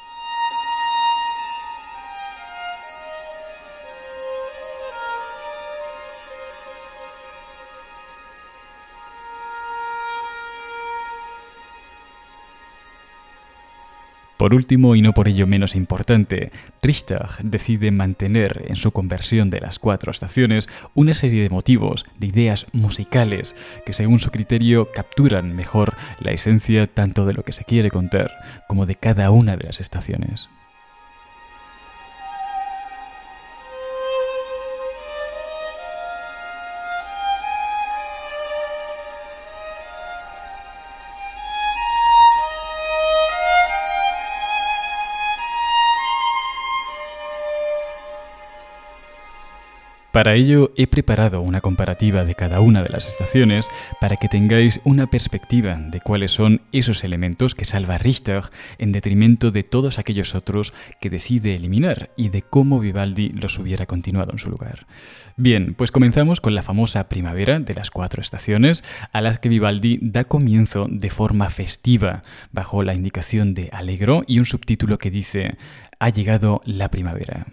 Por 14.38 14.54
último, 14.54 14.96
y 14.96 15.02
no 15.02 15.14
por 15.14 15.28
ello 15.28 15.48
menos 15.48 15.76
importante, 15.76 16.52
Richter 16.82 17.26
decide 17.42 17.90
mantener 17.90 18.66
en 18.68 18.76
su 18.76 18.92
conversión 18.92 19.50
de 19.50 19.60
las 19.60 19.80
cuatro 19.80 20.12
estaciones 20.12 20.70
una 20.94 21.16
serie 21.16 21.42
de 21.42 21.50
motivos, 21.50 22.06
de 22.20 22.28
ideas 22.28 22.68
musicales, 22.72 23.56
que 23.86 23.94
según 23.94 24.20
su 24.20 24.30
criterio 24.30 24.92
capturan 24.94 25.56
mejor 25.56 25.96
la 26.20 26.32
esencia 26.32 26.86
tanto 26.86 27.26
de 27.26 27.34
lo 27.34 27.44
que 27.44 27.54
se 27.54 27.66
quiere 27.66 27.90
contar 27.90 28.32
como 28.68 28.86
de 28.86 28.96
cada 28.96 29.32
una 29.32 29.58
de 29.58 29.66
las 29.66 29.82
estaciones. 29.82 30.50
Para 50.18 50.34
ello 50.34 50.72
he 50.76 50.88
preparado 50.88 51.42
una 51.42 51.62
comparativa 51.62 52.26
de 52.26 52.34
cada 52.34 52.60
una 52.60 52.82
de 52.82 52.90
las 52.90 53.08
estaciones 53.08 53.70
para 54.02 54.16
que 54.16 54.28
tengáis 54.28 54.82
una 54.84 55.06
perspectiva 55.06 55.76
de 55.76 56.02
cuáles 56.02 56.32
son 56.32 56.62
esos 56.72 57.04
elementos 57.04 57.54
que 57.54 57.66
salva 57.66 58.00
Richter 58.00 58.46
en 58.80 58.92
detrimento 58.92 59.52
de 59.52 59.62
todos 59.62 60.00
aquellos 60.00 60.34
otros 60.34 60.74
que 61.00 61.12
decide 61.12 61.54
eliminar 61.54 62.10
y 62.18 62.30
de 62.30 62.42
cómo 62.42 62.80
Vivaldi 62.80 63.30
los 63.30 63.60
hubiera 63.60 63.86
continuado 63.86 64.32
en 64.32 64.40
su 64.40 64.50
lugar. 64.50 64.88
Bien, 65.36 65.76
pues 65.76 65.92
comenzamos 65.92 66.42
con 66.42 66.56
la 66.56 66.64
famosa 66.64 67.10
primavera 67.10 67.60
de 67.60 67.76
las 67.76 67.92
cuatro 67.92 68.20
estaciones 68.20 68.84
a 69.14 69.22
las 69.22 69.38
que 69.38 69.50
Vivaldi 69.50 70.00
da 70.02 70.24
comienzo 70.24 70.88
de 70.90 71.12
forma 71.12 71.52
festiva 71.52 72.24
bajo 72.52 72.82
la 72.82 72.96
indicación 72.96 73.54
de 73.54 73.70
Allegro 73.72 74.24
y 74.26 74.40
un 74.40 74.46
subtítulo 74.46 74.98
que 74.98 75.12
dice 75.12 75.58
Ha 76.00 76.10
llegado 76.10 76.64
la 76.66 76.90
primavera. 76.90 77.46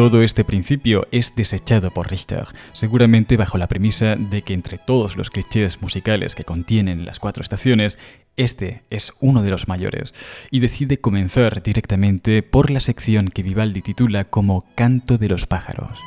Todo 0.00 0.22
este 0.22 0.44
principio 0.44 1.06
es 1.12 1.36
desechado 1.36 1.90
por 1.90 2.10
Richter, 2.10 2.46
seguramente 2.72 3.36
bajo 3.36 3.58
la 3.58 3.68
premisa 3.68 4.16
de 4.16 4.40
que 4.40 4.54
entre 4.54 4.78
todos 4.78 5.18
los 5.18 5.28
clichés 5.28 5.82
musicales 5.82 6.34
que 6.34 6.42
contienen 6.42 7.04
las 7.04 7.18
cuatro 7.18 7.42
estaciones, 7.42 7.98
este 8.38 8.82
es 8.88 9.12
uno 9.20 9.42
de 9.42 9.50
los 9.50 9.68
mayores, 9.68 10.14
y 10.50 10.60
decide 10.60 11.02
comenzar 11.02 11.62
directamente 11.62 12.42
por 12.42 12.70
la 12.70 12.80
sección 12.80 13.28
que 13.28 13.42
Vivaldi 13.42 13.82
titula 13.82 14.24
como 14.24 14.64
Canto 14.74 15.18
de 15.18 15.28
los 15.28 15.46
pájaros. 15.46 15.98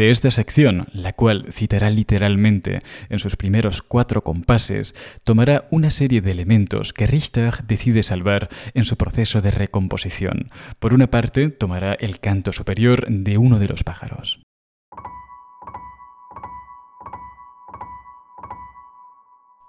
De 0.00 0.10
esta 0.10 0.30
sección, 0.30 0.86
la 0.94 1.12
cual 1.12 1.44
citará 1.52 1.90
literalmente 1.90 2.80
en 3.10 3.18
sus 3.18 3.36
primeros 3.36 3.82
cuatro 3.82 4.24
compases, 4.24 4.94
tomará 5.24 5.68
una 5.70 5.90
serie 5.90 6.22
de 6.22 6.30
elementos 6.30 6.94
que 6.94 7.06
Richter 7.06 7.52
decide 7.66 8.02
salvar 8.02 8.48
en 8.72 8.84
su 8.84 8.96
proceso 8.96 9.42
de 9.42 9.50
recomposición. 9.50 10.50
Por 10.78 10.94
una 10.94 11.08
parte, 11.08 11.50
tomará 11.50 11.92
el 11.92 12.18
canto 12.18 12.50
superior 12.50 13.04
de 13.10 13.36
uno 13.36 13.58
de 13.58 13.68
los 13.68 13.84
pájaros. 13.84 14.40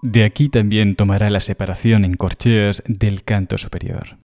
De 0.01 0.23
aquí 0.23 0.47
también 0.47 0.95
tomará 0.95 1.29
la 1.29 1.41
separación 1.41 2.05
en 2.05 2.13
corcheas 2.13 2.83
del 2.87 3.25
canto 3.25 3.57
superior. 3.57 4.17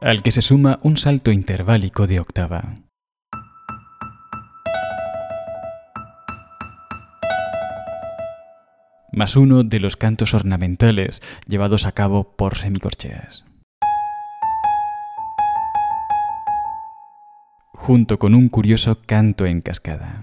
Al 0.00 0.22
que 0.22 0.30
se 0.30 0.42
suma 0.42 0.78
un 0.82 0.96
salto 0.96 1.30
interválico 1.30 2.06
de 2.06 2.20
octava. 2.20 2.74
más 9.12 9.34
uno 9.34 9.64
de 9.64 9.80
los 9.80 9.96
cantos 9.96 10.34
ornamentales 10.34 11.20
llevados 11.46 11.84
a 11.84 11.92
cabo 11.92 12.36
por 12.36 12.56
semicorcheas. 12.56 13.44
junto 17.80 18.18
con 18.18 18.34
un 18.34 18.50
curioso 18.50 19.00
canto 19.06 19.46
en 19.46 19.62
cascada. 19.62 20.22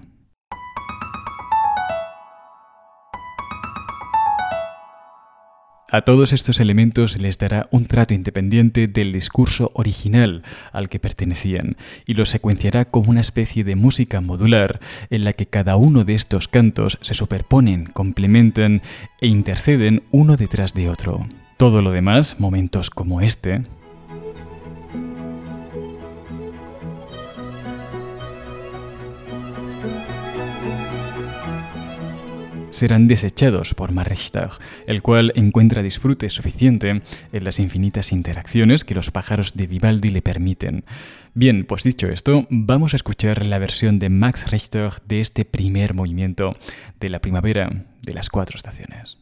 A 5.90 6.02
todos 6.02 6.34
estos 6.34 6.60
elementos 6.60 7.16
les 7.16 7.38
dará 7.38 7.66
un 7.70 7.86
trato 7.86 8.12
independiente 8.12 8.88
del 8.88 9.10
discurso 9.10 9.70
original 9.72 10.42
al 10.70 10.90
que 10.90 10.98
pertenecían 10.98 11.78
y 12.04 12.12
los 12.12 12.28
secuenciará 12.28 12.84
como 12.84 13.08
una 13.08 13.22
especie 13.22 13.64
de 13.64 13.74
música 13.74 14.20
modular 14.20 14.80
en 15.08 15.24
la 15.24 15.32
que 15.32 15.46
cada 15.46 15.76
uno 15.76 16.04
de 16.04 16.12
estos 16.12 16.46
cantos 16.46 16.98
se 17.00 17.14
superponen, 17.14 17.86
complementan 17.86 18.82
e 19.22 19.28
interceden 19.28 20.02
uno 20.10 20.36
detrás 20.36 20.74
de 20.74 20.90
otro. 20.90 21.26
Todo 21.56 21.80
lo 21.80 21.90
demás, 21.90 22.38
momentos 22.38 22.90
como 22.90 23.22
este, 23.22 23.62
serán 32.78 33.08
desechados 33.08 33.74
por 33.74 33.92
Marrichtag, 33.92 34.52
el 34.86 35.02
cual 35.02 35.32
encuentra 35.34 35.82
disfrute 35.82 36.30
suficiente 36.30 37.02
en 37.32 37.44
las 37.44 37.58
infinitas 37.58 38.12
interacciones 38.12 38.84
que 38.84 38.94
los 38.94 39.10
pájaros 39.10 39.54
de 39.54 39.66
Vivaldi 39.66 40.10
le 40.10 40.22
permiten. 40.22 40.84
Bien, 41.34 41.64
pues 41.64 41.82
dicho 41.82 42.08
esto, 42.08 42.46
vamos 42.50 42.94
a 42.94 42.96
escuchar 42.96 43.44
la 43.44 43.58
versión 43.58 43.98
de 43.98 44.08
Max 44.08 44.50
Richter 44.50 44.92
de 45.06 45.20
este 45.20 45.44
primer 45.44 45.94
movimiento 45.94 46.54
de 47.00 47.08
la 47.08 47.20
primavera 47.20 47.84
de 48.02 48.14
las 48.14 48.30
cuatro 48.30 48.56
estaciones. 48.56 49.18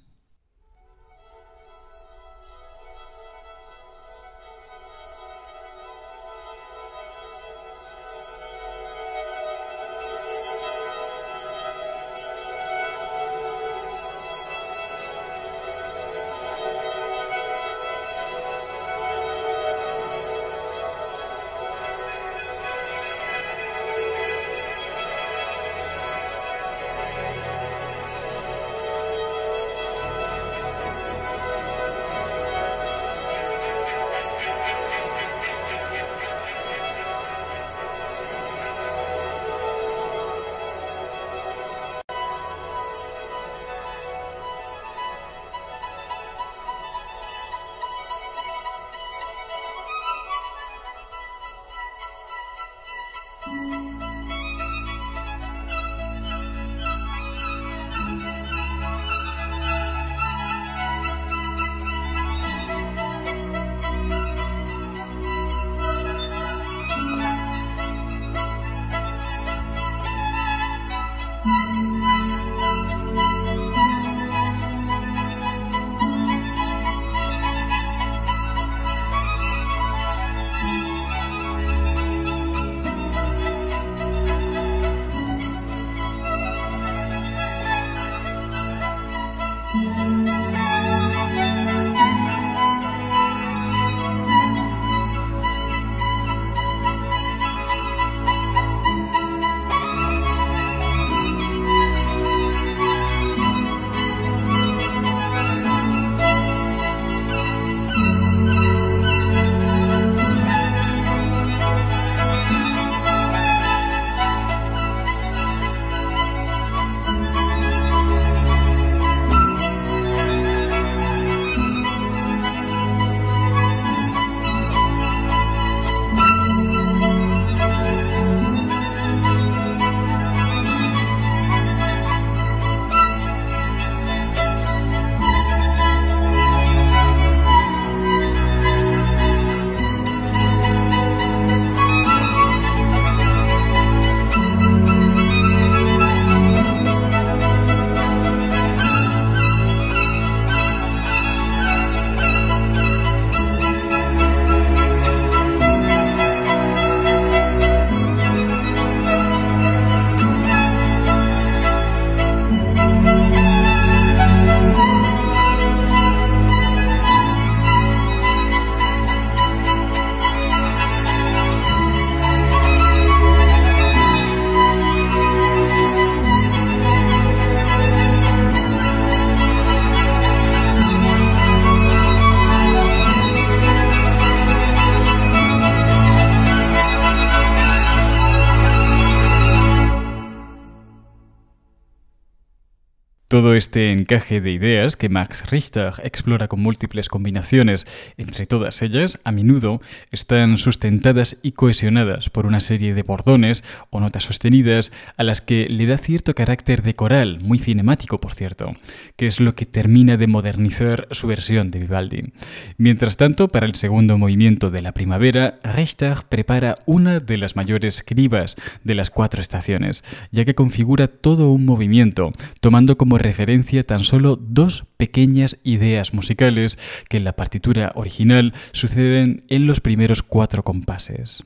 Todo 193.46 193.54
este 193.54 193.92
encaje 193.92 194.40
de 194.40 194.50
ideas 194.50 194.96
que 194.96 195.08
Max 195.08 195.48
Richter 195.48 195.92
explora 196.02 196.48
con 196.48 196.60
múltiples 196.60 197.08
combinaciones, 197.08 197.86
entre 198.16 198.44
todas 198.44 198.82
ellas, 198.82 199.20
a 199.22 199.30
menudo 199.30 199.80
están 200.10 200.58
sustentadas 200.58 201.36
y 201.44 201.52
cohesionadas 201.52 202.28
por 202.28 202.46
una 202.46 202.58
serie 202.58 202.92
de 202.92 203.04
bordones 203.04 203.62
o 203.90 204.00
notas 204.00 204.24
sostenidas 204.24 204.90
a 205.16 205.22
las 205.22 205.42
que 205.42 205.68
le 205.68 205.86
da 205.86 205.96
cierto 205.96 206.34
carácter 206.34 206.82
de 206.82 206.96
coral, 206.96 207.38
muy 207.38 207.60
cinemático 207.60 208.18
por 208.18 208.34
cierto, 208.34 208.74
que 209.14 209.28
es 209.28 209.38
lo 209.38 209.54
que 209.54 209.64
termina 209.64 210.16
de 210.16 210.26
modernizar 210.26 211.06
su 211.12 211.28
versión 211.28 211.70
de 211.70 211.78
Vivaldi. 211.78 212.32
Mientras 212.78 213.16
tanto, 213.16 213.46
para 213.46 213.66
el 213.66 213.76
segundo 213.76 214.18
movimiento 214.18 214.72
de 214.72 214.82
la 214.82 214.90
primavera, 214.90 215.60
Richter 215.62 216.24
prepara 216.28 216.78
una 216.84 217.20
de 217.20 217.36
las 217.36 217.54
mayores 217.54 218.02
cribas 218.04 218.56
de 218.82 218.96
las 218.96 219.10
cuatro 219.10 219.40
estaciones, 219.40 220.02
ya 220.32 220.44
que 220.44 220.56
configura 220.56 221.06
todo 221.06 221.52
un 221.52 221.64
movimiento, 221.64 222.32
tomando 222.60 222.98
como 222.98 223.18
referencia 223.18 223.35
tan 223.84 224.04
solo 224.04 224.36
dos 224.36 224.84
pequeñas 224.96 225.58
ideas 225.62 226.14
musicales 226.14 226.78
que 227.08 227.18
en 227.18 227.24
la 227.24 227.36
partitura 227.36 227.92
original 227.94 228.54
suceden 228.72 229.44
en 229.48 229.66
los 229.66 229.80
primeros 229.80 230.22
cuatro 230.22 230.62
compases. 230.62 231.44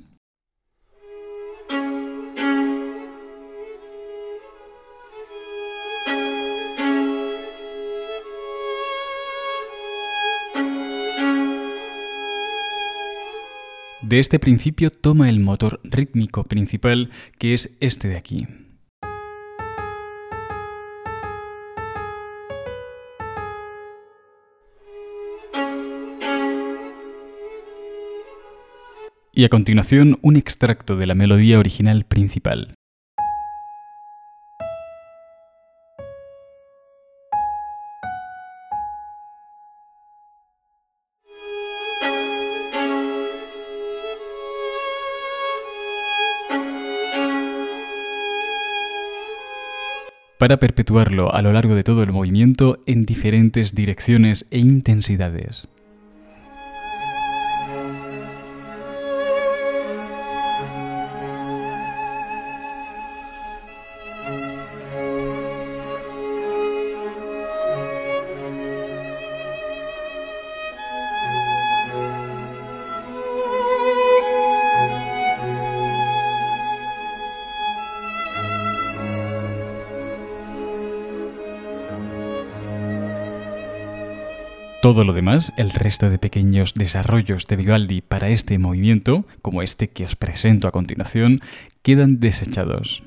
De 14.02 14.18
este 14.18 14.40
principio 14.40 14.90
toma 14.90 15.28
el 15.28 15.38
motor 15.38 15.80
rítmico 15.84 16.42
principal 16.42 17.10
que 17.38 17.54
es 17.54 17.76
este 17.78 18.08
de 18.08 18.16
aquí. 18.16 18.46
Y 29.40 29.44
a 29.46 29.48
continuación 29.48 30.18
un 30.20 30.36
extracto 30.36 30.98
de 30.98 31.06
la 31.06 31.14
melodía 31.14 31.58
original 31.58 32.04
principal. 32.04 32.74
para 50.38 50.58
perpetuarlo 50.58 51.34
a 51.34 51.42
lo 51.42 51.52
largo 51.52 51.74
de 51.74 51.84
todo 51.84 52.02
el 52.02 52.12
movimiento 52.12 52.78
en 52.86 53.04
diferentes 53.04 53.74
direcciones 53.74 54.46
e 54.50 54.58
intensidades. 54.58 55.68
Todo 84.80 85.04
lo 85.04 85.12
demás, 85.12 85.52
el 85.58 85.68
resto 85.70 86.08
de 86.08 86.18
pequeños 86.18 86.72
desarrollos 86.72 87.46
de 87.46 87.56
Vivaldi 87.56 88.00
para 88.00 88.30
este 88.30 88.58
movimiento, 88.58 89.26
como 89.42 89.60
este 89.60 89.90
que 89.90 90.04
os 90.04 90.16
presento 90.16 90.68
a 90.68 90.70
continuación, 90.70 91.40
quedan 91.82 92.18
desechados. 92.18 93.02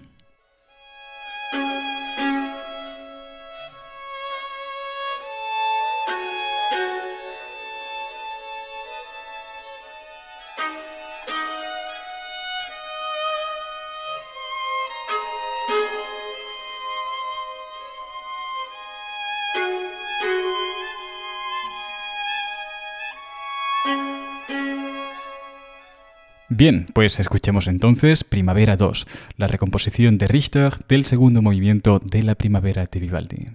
Bien, 26.63 26.85
pues 26.93 27.19
escuchemos 27.19 27.67
entonces 27.67 28.23
Primavera 28.23 28.77
2, 28.77 29.05
la 29.35 29.47
recomposición 29.47 30.17
de 30.17 30.27
Richter 30.27 30.71
del 30.87 31.05
segundo 31.05 31.41
movimiento 31.41 31.99
de 31.99 32.23
la 32.23 32.35
Primavera 32.35 32.85
de 32.89 32.99
Vivaldi. 33.01 33.47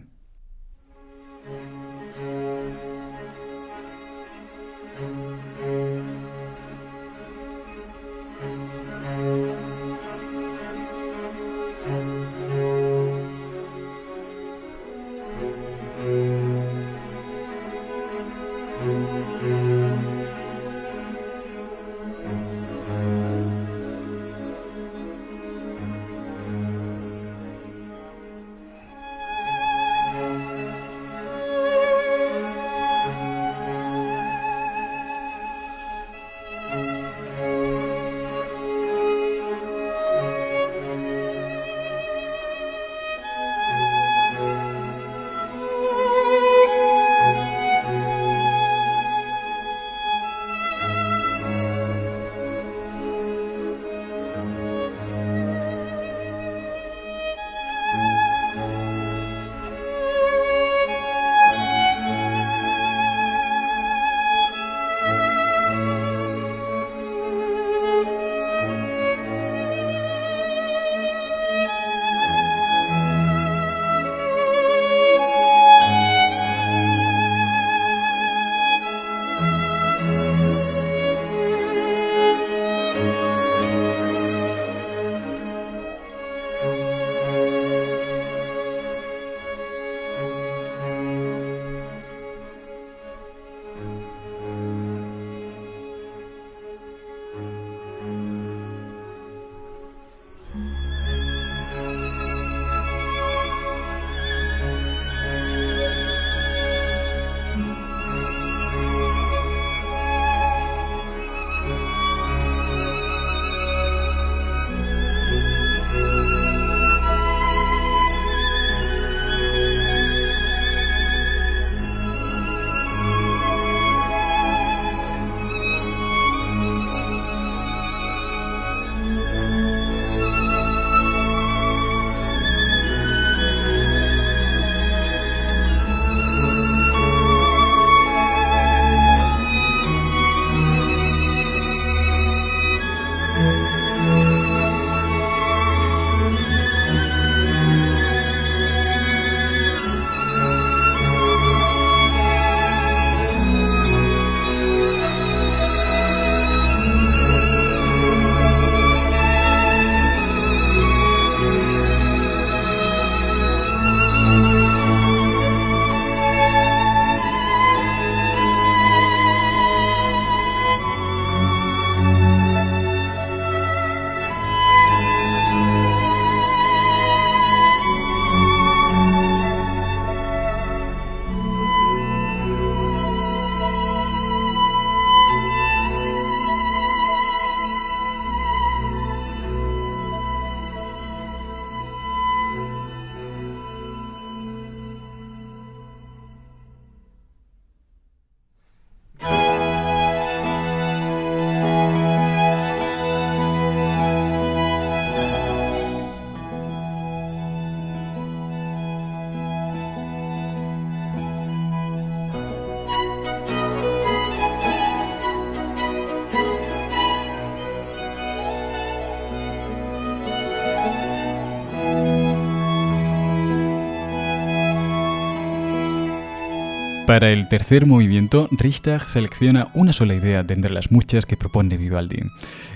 Para 227.08 227.30
el 227.30 227.48
tercer 227.48 227.86
movimiento, 227.86 228.50
Richter 228.50 229.00
selecciona 229.00 229.70
una 229.72 229.94
sola 229.94 230.14
idea 230.14 230.42
de 230.42 230.52
entre 230.52 230.70
las 230.70 230.90
muchas 230.90 231.24
que 231.24 231.38
propone 231.38 231.78
Vivaldi. 231.78 232.18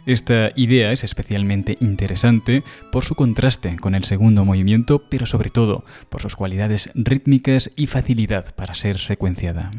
Esta 0.07 0.53
idea 0.57 0.91
es 0.91 1.05
especialmente 1.05 1.77
interesante 1.81 2.65
por 2.91 3.05
su 3.05 3.15
contraste 3.15 3.77
con 3.77 3.95
el 3.95 4.05
segundo 4.05 4.47
movimiento, 4.47 5.03
pero 5.11 5.27
sobre 5.27 5.51
todo 5.51 5.85
por 6.09 6.23
sus 6.23 6.35
cualidades 6.35 6.89
rítmicas 6.95 7.71
y 7.77 7.89
facilidad 7.89 8.55
para 8.55 8.73
ser 8.73 8.97
secuenciada. 8.97 9.71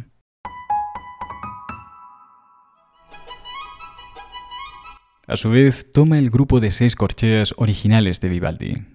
A 5.25 5.35
su 5.35 5.49
vez, 5.49 5.91
toma 5.91 6.19
el 6.19 6.29
grupo 6.29 6.59
de 6.59 6.69
seis 6.69 6.95
corcheas 6.95 7.55
originales 7.57 8.21
de 8.21 8.29
Vivaldi 8.29 8.93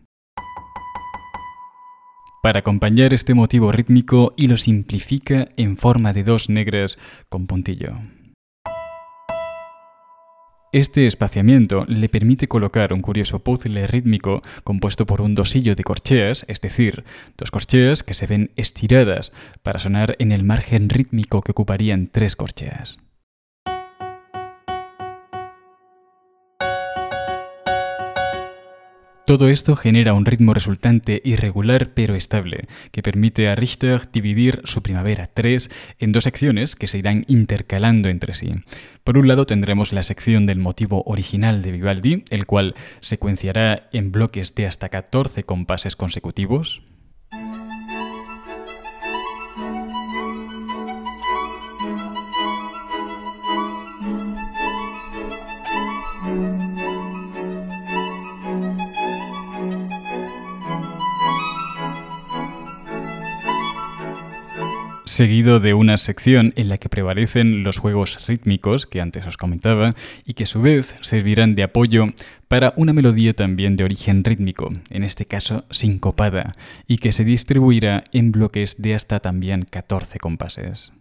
para 2.42 2.60
acompañar 2.60 3.14
este 3.14 3.34
motivo 3.34 3.72
rítmico 3.72 4.34
y 4.36 4.48
lo 4.48 4.56
simplifica 4.56 5.48
en 5.56 5.76
forma 5.76 6.12
de 6.12 6.24
dos 6.24 6.48
negras 6.48 6.98
con 7.28 7.46
puntillo. 7.46 7.98
Este 10.70 11.06
espaciamiento 11.06 11.86
le 11.88 12.10
permite 12.10 12.46
colocar 12.46 12.92
un 12.92 13.00
curioso 13.00 13.38
puzzle 13.38 13.86
rítmico 13.86 14.42
compuesto 14.64 15.06
por 15.06 15.22
un 15.22 15.34
dosillo 15.34 15.74
de 15.74 15.82
corcheas, 15.82 16.44
es 16.46 16.60
decir, 16.60 17.04
dos 17.38 17.50
corcheas 17.50 18.02
que 18.02 18.12
se 18.12 18.26
ven 18.26 18.50
estiradas 18.54 19.32
para 19.62 19.78
sonar 19.78 20.14
en 20.18 20.30
el 20.30 20.44
margen 20.44 20.90
rítmico 20.90 21.40
que 21.40 21.52
ocuparían 21.52 22.08
tres 22.08 22.36
corcheas. 22.36 22.98
Todo 29.28 29.50
esto 29.50 29.76
genera 29.76 30.14
un 30.14 30.24
ritmo 30.24 30.54
resultante 30.54 31.20
irregular 31.22 31.90
pero 31.92 32.14
estable, 32.14 32.64
que 32.92 33.02
permite 33.02 33.46
a 33.50 33.54
Richter 33.54 34.10
dividir 34.10 34.62
su 34.64 34.82
Primavera 34.82 35.26
3 35.26 35.68
en 35.98 36.12
dos 36.12 36.24
secciones 36.24 36.74
que 36.74 36.86
se 36.86 36.96
irán 36.96 37.26
intercalando 37.28 38.08
entre 38.08 38.32
sí. 38.32 38.54
Por 39.04 39.18
un 39.18 39.28
lado 39.28 39.44
tendremos 39.44 39.92
la 39.92 40.02
sección 40.02 40.46
del 40.46 40.60
motivo 40.60 41.02
original 41.04 41.60
de 41.60 41.72
Vivaldi, 41.72 42.24
el 42.30 42.46
cual 42.46 42.74
secuenciará 43.00 43.90
en 43.92 44.12
bloques 44.12 44.54
de 44.54 44.64
hasta 44.64 44.88
14 44.88 45.44
compases 45.44 45.94
consecutivos, 45.94 46.80
seguido 65.18 65.58
de 65.58 65.74
una 65.74 65.98
sección 65.98 66.52
en 66.54 66.68
la 66.68 66.78
que 66.78 66.88
prevalecen 66.88 67.64
los 67.64 67.78
juegos 67.78 68.28
rítmicos 68.28 68.86
que 68.86 69.00
antes 69.00 69.26
os 69.26 69.36
comentaba 69.36 69.90
y 70.24 70.34
que 70.34 70.44
a 70.44 70.46
su 70.46 70.60
vez 70.60 70.94
servirán 71.00 71.56
de 71.56 71.64
apoyo 71.64 72.06
para 72.46 72.72
una 72.76 72.92
melodía 72.92 73.34
también 73.34 73.74
de 73.74 73.82
origen 73.82 74.22
rítmico, 74.22 74.72
en 74.90 75.02
este 75.02 75.26
caso 75.26 75.64
sincopada, 75.70 76.54
y 76.86 76.98
que 76.98 77.10
se 77.10 77.24
distribuirá 77.24 78.04
en 78.12 78.30
bloques 78.30 78.80
de 78.80 78.94
hasta 78.94 79.18
también 79.18 79.66
14 79.68 80.20
compases. 80.20 80.92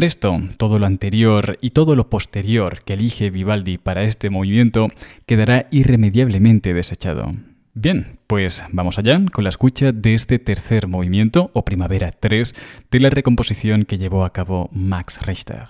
Resto, 0.00 0.40
todo 0.58 0.78
lo 0.78 0.86
anterior 0.86 1.58
y 1.60 1.70
todo 1.70 1.96
lo 1.96 2.08
posterior 2.08 2.84
que 2.84 2.92
elige 2.92 3.30
Vivaldi 3.30 3.78
para 3.78 4.04
este 4.04 4.30
movimiento, 4.30 4.86
quedará 5.26 5.66
irremediablemente 5.72 6.72
desechado. 6.72 7.32
Bien, 7.74 8.20
pues 8.28 8.62
vamos 8.70 9.00
allá 9.00 9.20
con 9.32 9.42
la 9.42 9.50
escucha 9.50 9.90
de 9.90 10.14
este 10.14 10.38
tercer 10.38 10.86
movimiento, 10.86 11.50
o 11.52 11.64
Primavera 11.64 12.12
3, 12.12 12.54
de 12.92 13.00
la 13.00 13.10
recomposición 13.10 13.84
que 13.84 13.98
llevó 13.98 14.24
a 14.24 14.32
cabo 14.32 14.70
Max 14.72 15.20
Richter. 15.26 15.66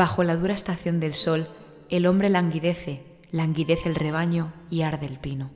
Bajo 0.00 0.24
la 0.24 0.34
dura 0.34 0.54
estación 0.54 0.98
del 0.98 1.12
sol, 1.12 1.46
el 1.90 2.06
hombre 2.06 2.30
languidece, 2.30 3.04
languidece 3.32 3.86
el 3.86 3.94
rebaño 3.94 4.50
y 4.70 4.80
arde 4.80 5.04
el 5.04 5.18
pino. 5.18 5.50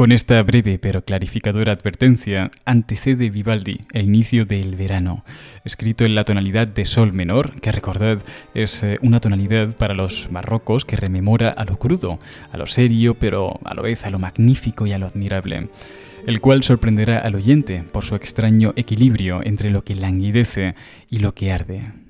Con 0.00 0.12
esta 0.12 0.42
breve 0.42 0.78
pero 0.78 1.04
clarificadora 1.04 1.74
advertencia, 1.74 2.50
antecede 2.64 3.28
Vivaldi 3.28 3.82
el 3.92 4.06
inicio 4.06 4.46
del 4.46 4.74
verano, 4.74 5.26
escrito 5.66 6.06
en 6.06 6.14
la 6.14 6.24
tonalidad 6.24 6.66
de 6.66 6.86
sol 6.86 7.12
menor, 7.12 7.60
que 7.60 7.70
recordad 7.70 8.22
es 8.54 8.82
eh, 8.82 8.98
una 9.02 9.20
tonalidad 9.20 9.76
para 9.76 9.92
los 9.92 10.28
barrocos 10.30 10.86
que 10.86 10.96
rememora 10.96 11.50
a 11.50 11.66
lo 11.66 11.78
crudo, 11.78 12.18
a 12.50 12.56
lo 12.56 12.66
serio, 12.66 13.12
pero 13.12 13.60
a 13.62 13.74
la 13.74 13.82
vez 13.82 14.06
a 14.06 14.10
lo 14.10 14.18
magnífico 14.18 14.86
y 14.86 14.92
a 14.92 14.98
lo 14.98 15.06
admirable 15.06 15.68
el 16.26 16.40
cual 16.40 16.62
sorprenderá 16.62 17.18
al 17.18 17.34
oyente 17.34 17.84
por 17.92 18.02
su 18.02 18.14
extraño 18.14 18.72
equilibrio 18.76 19.42
entre 19.42 19.70
lo 19.70 19.84
que 19.84 19.94
languidece 19.94 20.76
y 21.10 21.18
lo 21.18 21.34
que 21.34 21.52
arde. 21.52 22.09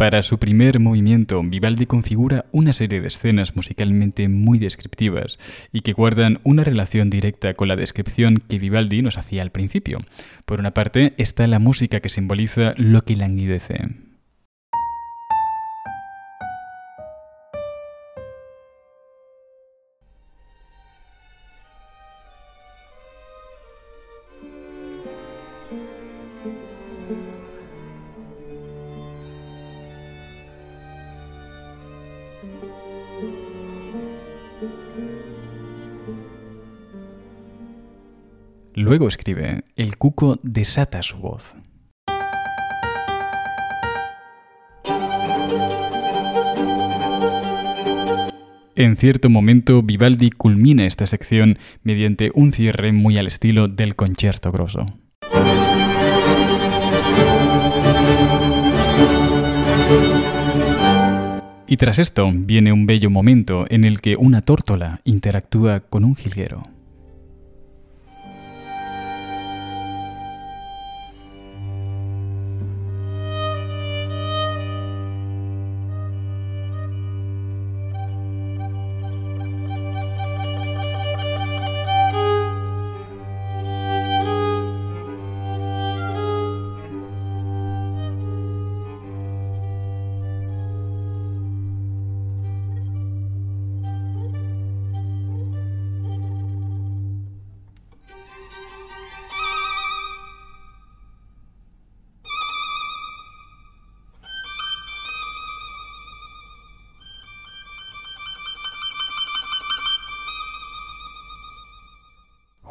Para 0.00 0.22
su 0.22 0.38
primer 0.38 0.80
movimiento, 0.80 1.42
Vivaldi 1.42 1.84
configura 1.84 2.46
una 2.52 2.72
serie 2.72 3.02
de 3.02 3.08
escenas 3.08 3.54
musicalmente 3.54 4.30
muy 4.30 4.58
descriptivas 4.58 5.38
y 5.74 5.82
que 5.82 5.92
guardan 5.92 6.38
una 6.42 6.64
relación 6.64 7.10
directa 7.10 7.52
con 7.52 7.68
la 7.68 7.76
descripción 7.76 8.42
que 8.48 8.58
Vivaldi 8.58 9.02
nos 9.02 9.18
hacía 9.18 9.42
al 9.42 9.50
principio. 9.50 9.98
Por 10.46 10.58
una 10.58 10.70
parte 10.70 11.12
está 11.18 11.46
la 11.48 11.58
música 11.58 12.00
que 12.00 12.08
simboliza 12.08 12.72
lo 12.78 13.02
que 13.04 13.14
languidece. 13.14 14.09
Luego 38.80 39.08
escribe, 39.08 39.64
el 39.76 39.98
cuco 39.98 40.40
desata 40.42 41.02
su 41.02 41.18
voz. 41.18 41.54
En 48.74 48.96
cierto 48.96 49.28
momento, 49.28 49.82
Vivaldi 49.82 50.30
culmina 50.30 50.86
esta 50.86 51.06
sección 51.06 51.58
mediante 51.82 52.30
un 52.32 52.52
cierre 52.52 52.92
muy 52.92 53.18
al 53.18 53.26
estilo 53.26 53.68
del 53.68 53.96
concierto 53.96 54.50
grosso. 54.50 54.86
Y 61.66 61.76
tras 61.76 61.98
esto 61.98 62.30
viene 62.34 62.72
un 62.72 62.86
bello 62.86 63.10
momento 63.10 63.66
en 63.68 63.84
el 63.84 64.00
que 64.00 64.16
una 64.16 64.40
tórtola 64.40 65.02
interactúa 65.04 65.80
con 65.80 66.04
un 66.04 66.16
jilguero. 66.16 66.62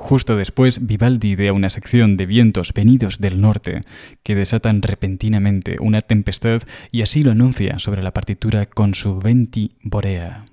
Justo 0.09 0.35
después, 0.35 0.87
Vivaldi 0.87 1.33
idea 1.33 1.53
una 1.53 1.69
sección 1.69 2.17
de 2.17 2.25
vientos 2.25 2.73
venidos 2.73 3.19
del 3.19 3.41
norte 3.41 3.83
que 4.23 4.33
desatan 4.33 4.81
repentinamente 4.81 5.75
una 5.79 6.01
tempestad 6.01 6.63
y 6.91 7.03
así 7.03 7.21
lo 7.21 7.29
anuncia 7.29 7.77
sobre 7.77 8.01
la 8.01 8.11
partitura 8.11 8.65
con 8.65 8.95
su 8.95 9.19
Venti 9.19 9.75
Borea. 9.83 10.45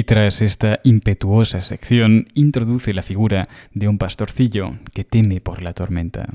Y 0.00 0.04
tras 0.04 0.40
esta 0.40 0.80
impetuosa 0.82 1.60
sección 1.60 2.28
introduce 2.32 2.94
la 2.94 3.02
figura 3.02 3.50
de 3.74 3.86
un 3.86 3.98
pastorcillo 3.98 4.78
que 4.94 5.04
teme 5.04 5.42
por 5.42 5.60
la 5.60 5.74
tormenta. 5.74 6.26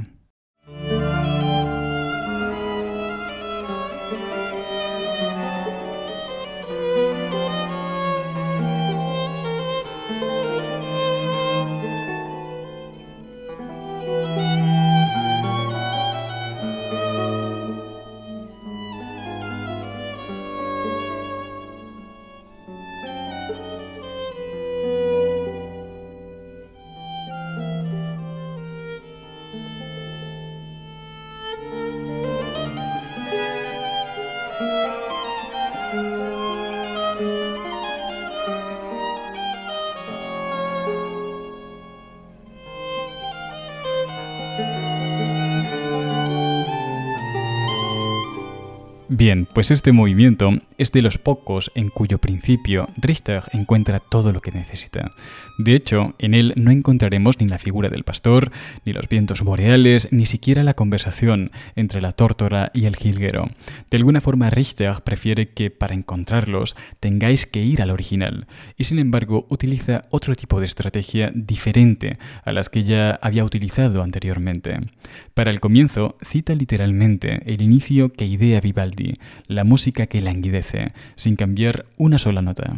Bien, 49.26 49.48
pues 49.52 49.72
este 49.72 49.92
movimiento 49.92 50.52
es 50.78 50.92
de 50.92 51.02
los 51.02 51.18
pocos 51.18 51.72
en 51.76 51.90
cuyo 51.90 52.18
principio 52.18 52.90
Richter 52.98 53.44
encuentra 53.52 54.00
todo 54.00 54.32
lo 54.32 54.42
que 54.42 54.52
necesita. 54.52 55.12
De 55.58 55.76
hecho, 55.76 56.16
en 56.20 56.34
él 56.34 56.54
no 56.56 56.72
encontraremos 56.72 57.40
ni 57.40 57.48
la 57.48 57.58
figura 57.58 57.90
del 57.90 58.04
pastor, 58.04 58.52
ni 58.86 58.94
los 58.94 59.08
vientos 59.08 59.42
boreales, 59.42 60.10
ni 60.12 60.26
siquiera 60.26 60.64
la 60.64 60.74
conversación 60.74 61.52
entre 61.76 62.02
la 62.02 62.12
tórtora 62.12 62.72
y 62.74 62.86
el 62.86 62.96
jilguero. 62.96 63.50
De 63.90 63.98
alguna 63.98 64.22
forma 64.22 64.50
Richter 64.50 64.96
prefiere 65.04 65.50
que 65.50 65.72
para 65.72 65.94
encontrarlos 65.94 66.76
tengáis 67.00 67.46
que 67.46 67.64
ir 67.64 67.82
al 67.82 67.92
original, 67.92 68.48
y 68.78 68.84
sin 68.86 69.00
embargo 69.00 69.46
utiliza 69.50 70.04
otro 70.10 70.36
tipo 70.36 70.60
de 70.60 70.66
estrategia 70.66 71.32
diferente 71.34 72.18
a 72.44 72.52
las 72.52 72.70
que 72.70 72.84
ya 72.84 73.20
había 73.22 73.46
utilizado 73.46 74.04
anteriormente. 74.04 74.80
Para 75.34 75.52
el 75.52 75.60
comienzo 75.60 76.18
cita 76.22 76.54
literalmente 76.54 77.42
el 77.46 77.62
inicio 77.62 78.10
que 78.10 78.26
idea 78.26 78.62
Vivaldi, 78.62 79.18
la 79.48 79.64
música 79.64 80.08
que 80.08 80.22
languidece, 80.22 80.65
sin 81.16 81.36
cambiar 81.36 81.86
una 81.98 82.18
sola 82.18 82.42
nota. 82.42 82.78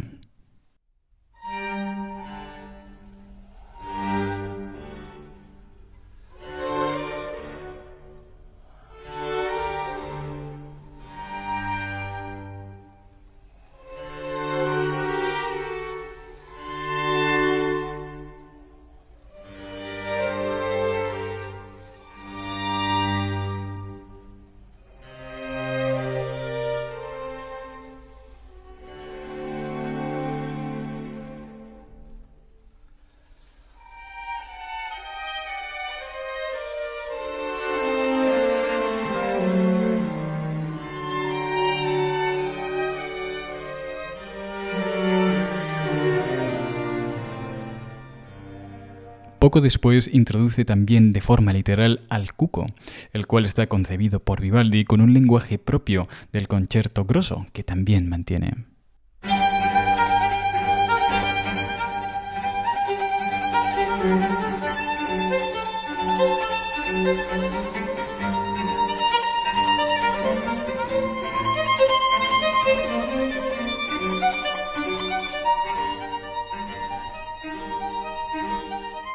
Poco 49.48 49.62
después 49.62 50.10
introduce 50.12 50.66
también 50.66 51.10
de 51.10 51.22
forma 51.22 51.54
literal 51.54 52.02
al 52.10 52.34
cuco, 52.34 52.66
el 53.14 53.26
cual 53.26 53.46
está 53.46 53.66
concebido 53.66 54.20
por 54.20 54.42
Vivaldi 54.42 54.84
con 54.84 55.00
un 55.00 55.14
lenguaje 55.14 55.58
propio 55.58 56.06
del 56.32 56.48
concierto 56.48 57.06
grosso, 57.06 57.46
que 57.54 57.62
también 57.62 58.10
mantiene. 58.10 58.66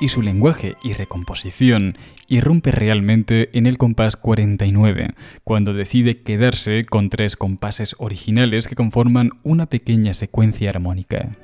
Y 0.03 0.09
su 0.09 0.21
lenguaje 0.21 0.75
y 0.83 0.91
recomposición 0.91 1.97
irrumpe 2.27 2.73
realmente 2.73 3.49
en 3.57 3.67
el 3.67 3.77
compás 3.77 4.17
49, 4.17 5.13
cuando 5.45 5.73
decide 5.73 6.23
quedarse 6.23 6.83
con 6.83 7.09
tres 7.09 7.37
compases 7.37 7.95
originales 7.99 8.67
que 8.67 8.75
conforman 8.75 9.29
una 9.43 9.67
pequeña 9.67 10.13
secuencia 10.13 10.71
armónica. 10.71 11.37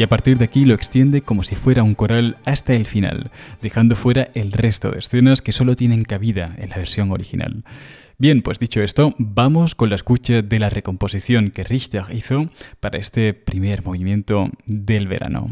Y 0.00 0.02
a 0.02 0.08
partir 0.08 0.38
de 0.38 0.46
aquí 0.46 0.64
lo 0.64 0.72
extiende 0.72 1.20
como 1.20 1.42
si 1.42 1.56
fuera 1.56 1.82
un 1.82 1.94
coral 1.94 2.38
hasta 2.46 2.72
el 2.72 2.86
final, 2.86 3.30
dejando 3.60 3.96
fuera 3.96 4.30
el 4.32 4.50
resto 4.50 4.90
de 4.90 4.98
escenas 4.98 5.42
que 5.42 5.52
solo 5.52 5.76
tienen 5.76 6.04
cabida 6.04 6.54
en 6.56 6.70
la 6.70 6.76
versión 6.76 7.12
original. 7.12 7.64
Bien, 8.16 8.40
pues 8.40 8.58
dicho 8.58 8.80
esto, 8.80 9.14
vamos 9.18 9.74
con 9.74 9.90
la 9.90 9.96
escucha 9.96 10.40
de 10.40 10.58
la 10.58 10.70
recomposición 10.70 11.50
que 11.50 11.64
Richter 11.64 12.04
hizo 12.14 12.46
para 12.80 12.98
este 12.98 13.34
primer 13.34 13.84
movimiento 13.84 14.48
del 14.64 15.06
verano. 15.06 15.48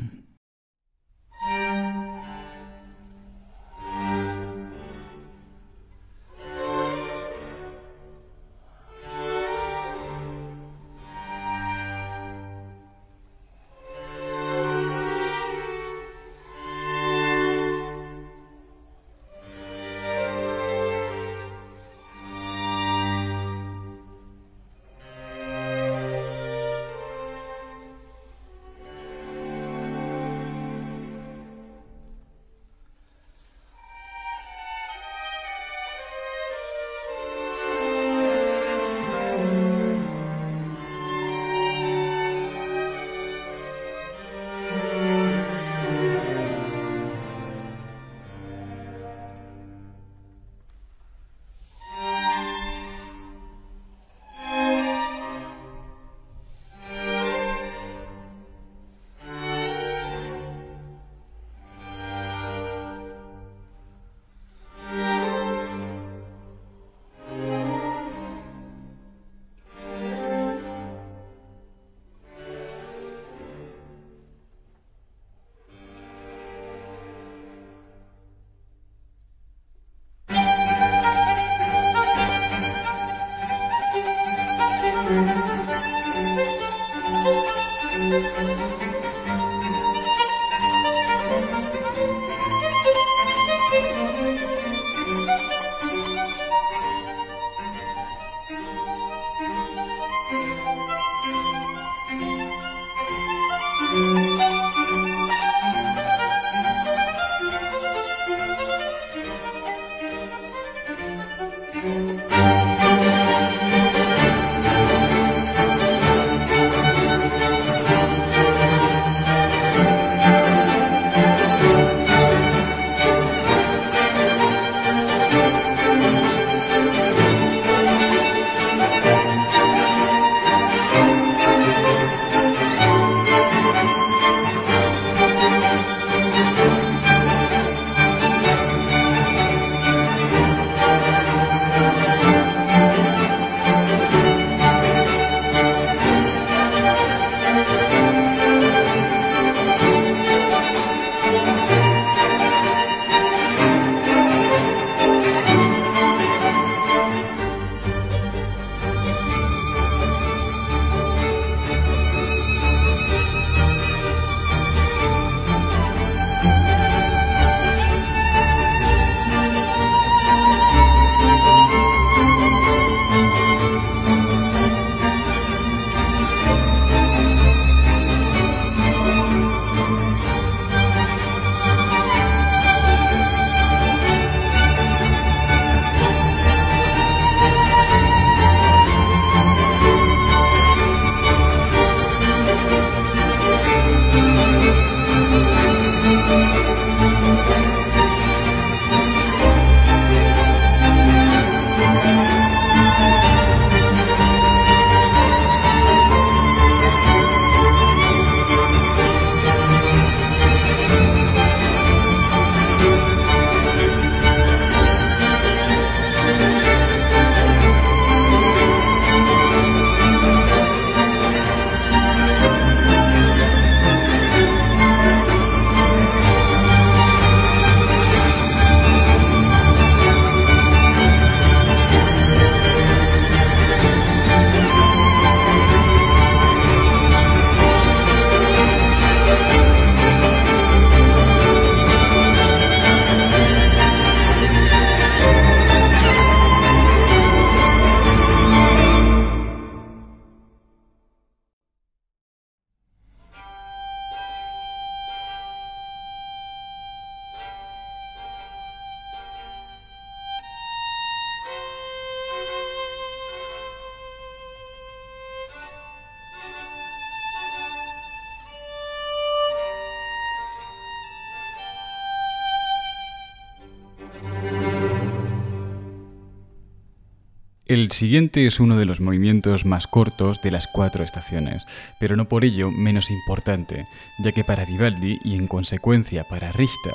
El 277.68 277.92
siguiente 277.92 278.46
es 278.46 278.60
uno 278.60 278.78
de 278.78 278.86
los 278.86 279.02
movimientos 279.02 279.66
más 279.66 279.86
cortos 279.86 280.40
de 280.40 280.50
las 280.50 280.66
cuatro 280.66 281.04
estaciones, 281.04 281.66
pero 282.00 282.16
no 282.16 282.26
por 282.26 282.46
ello 282.46 282.70
menos 282.70 283.10
importante, 283.10 283.84
ya 284.24 284.32
que 284.32 284.42
para 284.42 284.64
Vivaldi 284.64 285.18
y 285.22 285.34
en 285.36 285.46
consecuencia 285.46 286.24
para 286.24 286.50
Richter 286.50 286.94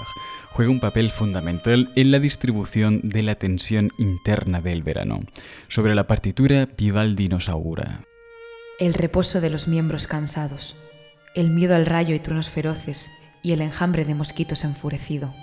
juega 0.49 0.71
un 0.71 0.79
papel 0.79 1.11
fundamental 1.11 1.91
en 1.95 2.09
la 2.09 2.17
distribución 2.17 3.01
de 3.03 3.21
la 3.21 3.35
tensión 3.35 3.91
interna 3.99 4.61
del 4.61 4.81
verano. 4.81 5.19
Sobre 5.67 5.93
la 5.93 6.07
partitura, 6.07 6.67
Vivaldi 6.75 7.29
nos 7.29 7.49
augura. 7.49 8.01
El 8.79 8.95
reposo 8.95 9.41
de 9.41 9.51
los 9.51 9.67
miembros 9.67 10.07
cansados, 10.07 10.75
el 11.35 11.51
miedo 11.51 11.75
al 11.75 11.85
rayo 11.85 12.15
y 12.15 12.19
truenos 12.19 12.49
feroces 12.49 13.11
y 13.43 13.53
el 13.53 13.61
enjambre 13.61 14.05
de 14.05 14.15
mosquitos 14.15 14.63
enfurecido. 14.63 15.35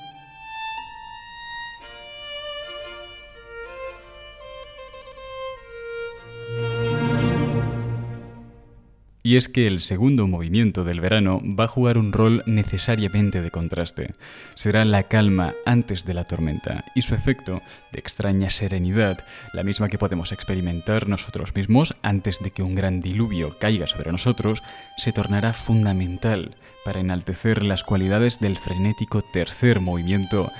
Y 9.31 9.37
es 9.37 9.49
que 9.49 9.68
el 9.68 9.78
segundo 9.78 10.26
movimiento 10.26 10.83
del 10.83 11.01
verano 11.01 11.41
va 11.41 11.66
a 11.66 11.68
jugar 11.68 11.99
un 11.99 12.12
rol 12.12 12.43
necesariamente 12.47 13.43
de 13.43 13.51
contraste. 13.53 14.11
Será 14.57 14.85
la 14.85 15.05
calma 15.05 15.55
antes 15.64 16.05
de 16.05 16.14
la 16.14 16.24
tormenta 16.24 16.85
y 16.97 17.03
su 17.03 17.14
efecto 17.14 17.62
de 17.93 18.01
extraña 18.01 18.51
serenidad, 18.51 19.24
la 19.53 19.62
misma 19.62 19.89
que 19.89 19.99
podemos 19.99 20.33
experimentar 20.33 21.07
nosotros 21.07 21.55
mismos 21.55 21.95
antes 22.03 22.41
de 22.41 22.51
que 22.51 22.64
un 22.64 22.74
gran 22.74 23.01
diluvio 23.01 23.57
caiga 23.61 23.87
sobre 23.87 24.11
nosotros, 24.11 24.64
se 24.97 25.12
tornará 25.12 25.53
fundamental 25.53 26.57
para 26.85 26.99
enaltecer 26.99 27.62
las 27.62 27.85
cualidades 27.85 28.41
del 28.41 28.59
frenético 28.59 29.22
tercer 29.22 29.78
movimiento, 29.78 30.51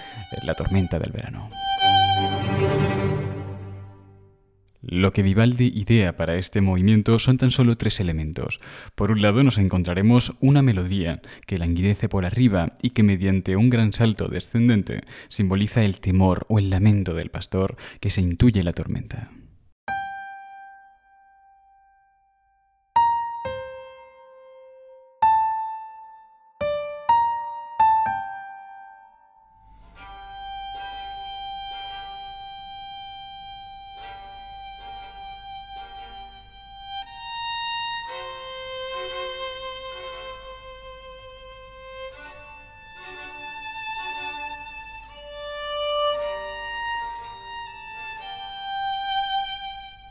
la 0.45 0.55
tormenta 0.55 1.01
del 1.01 1.11
verano. 1.11 1.51
Lo 4.83 5.13
que 5.13 5.23
Vivaldi 5.23 5.67
idea 5.75 6.17
para 6.17 6.37
este 6.37 6.63
movimiento 6.63 7.19
son 7.19 7.37
tan 7.37 7.51
solo 7.51 7.77
tres 7.77 8.01
elementos. 8.01 8.61
Por 8.95 9.11
un 9.11 9.21
lado 9.21 9.45
nos 9.45 9.59
encontraremos 9.59 10.33
una 10.41 10.63
melodía 10.63 11.21
que 11.47 11.59
languidece 11.59 12.09
por 12.09 12.25
arriba 12.25 12.77
y 12.81 12.91
que 12.91 13.03
mediante 13.03 13.57
un 13.57 13.69
gran 13.69 13.93
salto 13.93 14.29
descendente 14.29 15.03
simboliza 15.29 15.85
el 15.85 16.01
temor 16.01 16.47
o 16.49 16.59
el 16.59 16.71
lamento 16.71 17.13
del 17.15 17.31
pastor 17.31 17.77
que 18.01 18.09
se 18.09 18.23
intuye 18.23 18.63
la 18.63 18.73
tormenta. 18.73 19.31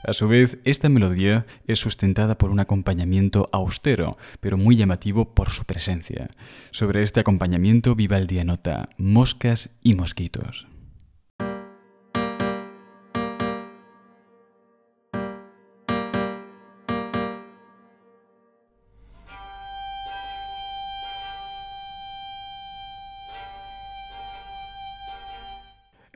A 0.03 0.13
su 0.13 0.27
vez, 0.27 0.57
esta 0.63 0.87
melodía 0.87 1.45
es 1.67 1.79
sustentada 1.79 2.37
por 2.37 2.51
un 2.51 2.59
acompañamiento 2.59 3.49
austero, 3.51 4.17
pero 4.39 4.57
muy 4.57 4.77
llamativo 4.77 5.33
por 5.35 5.49
su 5.49 5.65
presencia. 5.65 6.29
Sobre 6.71 7.03
este 7.03 7.19
acompañamiento 7.19 7.95
Vivaldi 7.95 8.39
anota 8.39 8.89
moscas 8.97 9.71
y 9.83 9.95
mosquitos. 9.95 10.67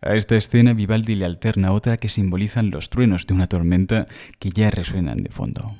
A 0.05 0.15
esta 0.15 0.35
escena 0.35 0.73
Vivaldi 0.73 1.15
le 1.15 1.25
alterna 1.25 1.71
otra 1.71 1.97
que 1.97 2.09
simbolizan 2.09 2.71
los 2.71 2.89
truenos 2.89 3.25
de 3.25 3.33
una 3.33 3.47
tormenta 3.47 4.07
que 4.37 4.49
ya 4.49 4.69
resuenan 4.69 5.17
de 5.17 5.29
fondo. 5.29 5.75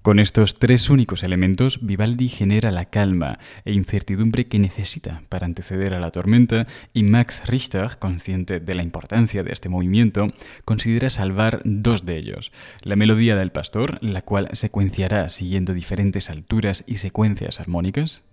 Con 0.00 0.20
estos 0.20 0.54
tres 0.54 0.88
únicos 0.88 1.24
elementos, 1.24 1.84
Vivaldi 1.84 2.28
genera 2.28 2.70
la 2.70 2.84
calma 2.84 3.40
e 3.64 3.72
incertidumbre 3.72 4.46
que 4.46 4.60
necesita 4.60 5.22
para 5.28 5.46
anteceder 5.46 5.92
a 5.94 6.00
la 6.00 6.12
tormenta 6.12 6.66
y 6.94 7.02
Max 7.02 7.42
Richter, 7.46 7.98
consciente 7.98 8.60
de 8.60 8.74
la 8.76 8.84
importancia 8.84 9.42
de 9.42 9.52
este 9.52 9.68
movimiento, 9.68 10.28
considera 10.64 11.10
salvar 11.10 11.60
dos 11.64 12.06
de 12.06 12.18
ellos. 12.18 12.52
La 12.82 12.94
melodía 12.94 13.34
del 13.34 13.50
pastor, 13.50 13.98
la 14.00 14.22
cual 14.22 14.48
secuenciará 14.52 15.28
siguiendo 15.28 15.74
diferentes 15.74 16.30
alturas 16.30 16.84
y 16.86 16.98
secuencias 16.98 17.58
armónicas, 17.58 18.24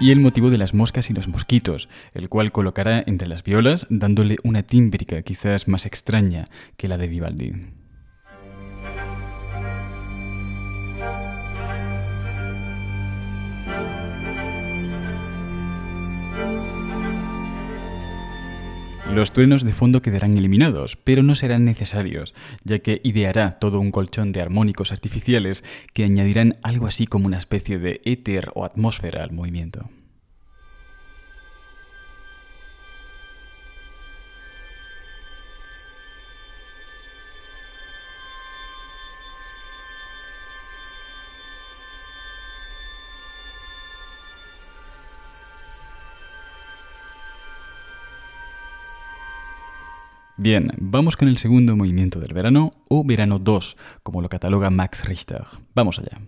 y 0.00 0.10
el 0.10 0.20
motivo 0.20 0.50
de 0.50 0.58
las 0.58 0.74
moscas 0.74 1.10
y 1.10 1.12
los 1.12 1.28
mosquitos, 1.28 1.88
el 2.14 2.28
cual 2.28 2.50
colocará 2.50 3.04
entre 3.06 3.28
las 3.28 3.44
violas 3.44 3.86
dándole 3.90 4.38
una 4.42 4.62
tímbrica 4.62 5.22
quizás 5.22 5.68
más 5.68 5.86
extraña 5.86 6.48
que 6.76 6.88
la 6.88 6.96
de 6.96 7.06
Vivaldi. 7.08 7.79
Los 19.14 19.32
truenos 19.32 19.64
de 19.64 19.72
fondo 19.72 20.02
quedarán 20.02 20.38
eliminados, 20.38 20.96
pero 20.96 21.24
no 21.24 21.34
serán 21.34 21.64
necesarios, 21.64 22.32
ya 22.62 22.78
que 22.78 23.00
ideará 23.02 23.58
todo 23.58 23.80
un 23.80 23.90
colchón 23.90 24.30
de 24.30 24.40
armónicos 24.40 24.92
artificiales 24.92 25.64
que 25.92 26.04
añadirán 26.04 26.58
algo 26.62 26.86
así 26.86 27.06
como 27.06 27.26
una 27.26 27.38
especie 27.38 27.78
de 27.78 28.00
éter 28.04 28.52
o 28.54 28.64
atmósfera 28.64 29.24
al 29.24 29.32
movimiento. 29.32 29.90
Bien, 50.42 50.70
vamos 50.78 51.18
con 51.18 51.28
el 51.28 51.36
segundo 51.36 51.76
movimiento 51.76 52.18
del 52.18 52.32
verano, 52.32 52.70
o 52.88 53.04
verano 53.04 53.38
2, 53.38 53.76
como 54.02 54.22
lo 54.22 54.30
cataloga 54.30 54.70
Max 54.70 55.04
Richter. 55.04 55.44
Vamos 55.74 55.98
allá. 55.98 56.18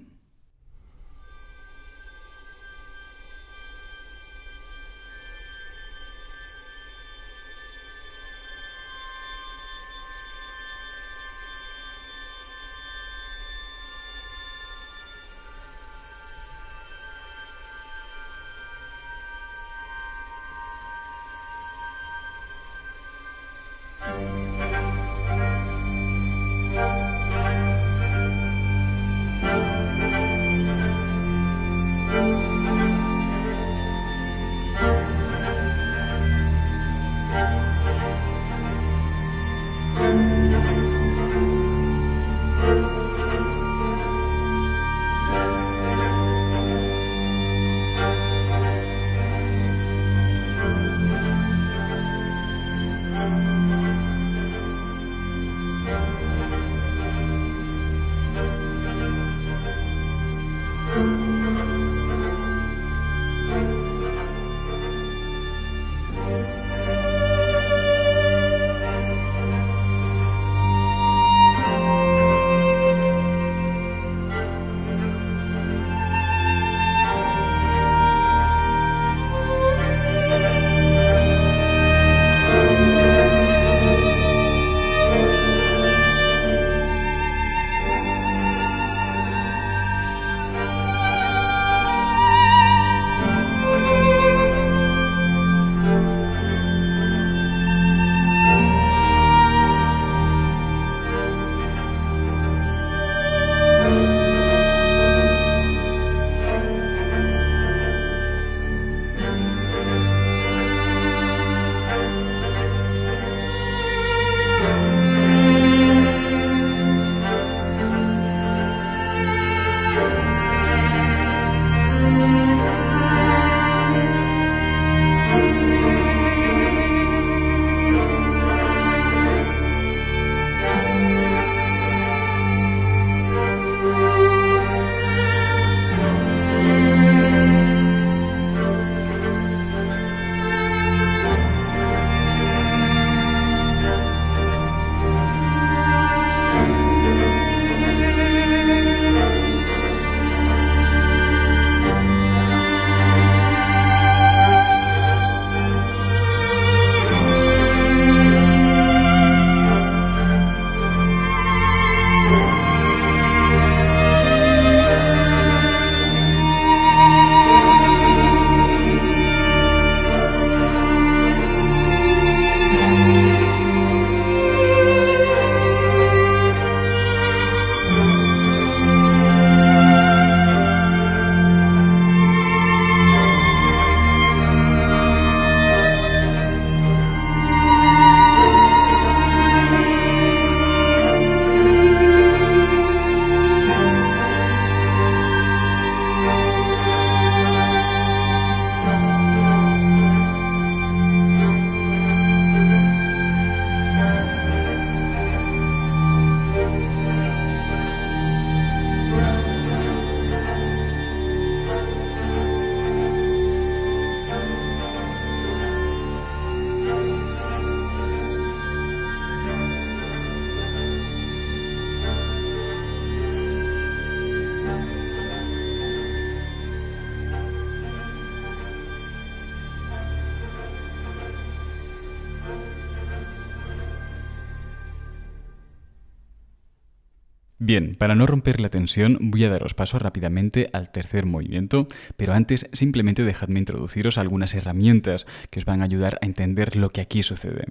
Bien, 237.64 237.94
para 237.94 238.16
no 238.16 238.26
romper 238.26 238.60
la 238.60 238.70
tensión 238.70 239.18
voy 239.20 239.44
a 239.44 239.48
daros 239.48 239.72
paso 239.72 239.96
rápidamente 240.00 240.68
al 240.72 240.90
tercer 240.90 241.26
movimiento, 241.26 241.86
pero 242.16 242.34
antes 242.34 242.68
simplemente 242.72 243.22
dejadme 243.22 243.60
introduciros 243.60 244.18
algunas 244.18 244.52
herramientas 244.54 245.28
que 245.48 245.60
os 245.60 245.64
van 245.64 245.80
a 245.80 245.84
ayudar 245.84 246.18
a 246.20 246.26
entender 246.26 246.74
lo 246.74 246.90
que 246.90 247.00
aquí 247.00 247.22
sucede. 247.22 247.66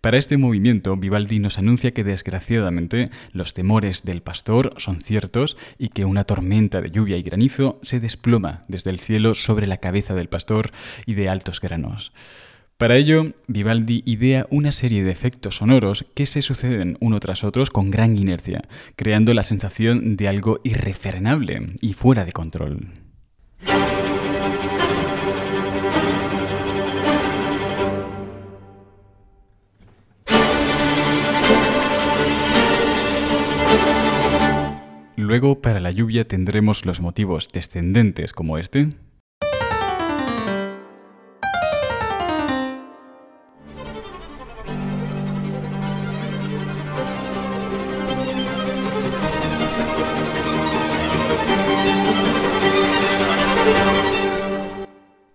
Para 0.00 0.16
este 0.16 0.38
movimiento, 0.38 0.96
Vivaldi 0.96 1.40
nos 1.40 1.58
anuncia 1.58 1.90
que 1.90 2.04
desgraciadamente 2.04 3.04
los 3.32 3.52
temores 3.52 4.02
del 4.02 4.22
pastor 4.22 4.72
son 4.78 5.02
ciertos 5.02 5.58
y 5.76 5.88
que 5.88 6.06
una 6.06 6.24
tormenta 6.24 6.80
de 6.80 6.90
lluvia 6.90 7.18
y 7.18 7.22
granizo 7.22 7.80
se 7.82 8.00
desploma 8.00 8.62
desde 8.68 8.88
el 8.88 8.98
cielo 8.98 9.34
sobre 9.34 9.66
la 9.66 9.76
cabeza 9.76 10.14
del 10.14 10.30
pastor 10.30 10.70
y 11.04 11.16
de 11.16 11.28
altos 11.28 11.60
granos. 11.60 12.12
Para 12.76 12.96
ello, 12.96 13.34
Vivaldi 13.46 14.02
idea 14.04 14.48
una 14.50 14.72
serie 14.72 15.04
de 15.04 15.12
efectos 15.12 15.58
sonoros 15.58 16.04
que 16.14 16.26
se 16.26 16.42
suceden 16.42 16.96
uno 17.00 17.20
tras 17.20 17.44
otro 17.44 17.62
con 17.72 17.92
gran 17.92 18.16
inercia, 18.16 18.62
creando 18.96 19.32
la 19.32 19.44
sensación 19.44 20.16
de 20.16 20.26
algo 20.26 20.58
irrefrenable 20.64 21.74
y 21.80 21.92
fuera 21.92 22.24
de 22.24 22.32
control. 22.32 22.88
Luego, 35.16 35.62
para 35.62 35.78
la 35.78 35.92
lluvia 35.92 36.26
tendremos 36.26 36.84
los 36.84 37.00
motivos 37.00 37.48
descendentes 37.52 38.32
como 38.32 38.58
este, 38.58 38.94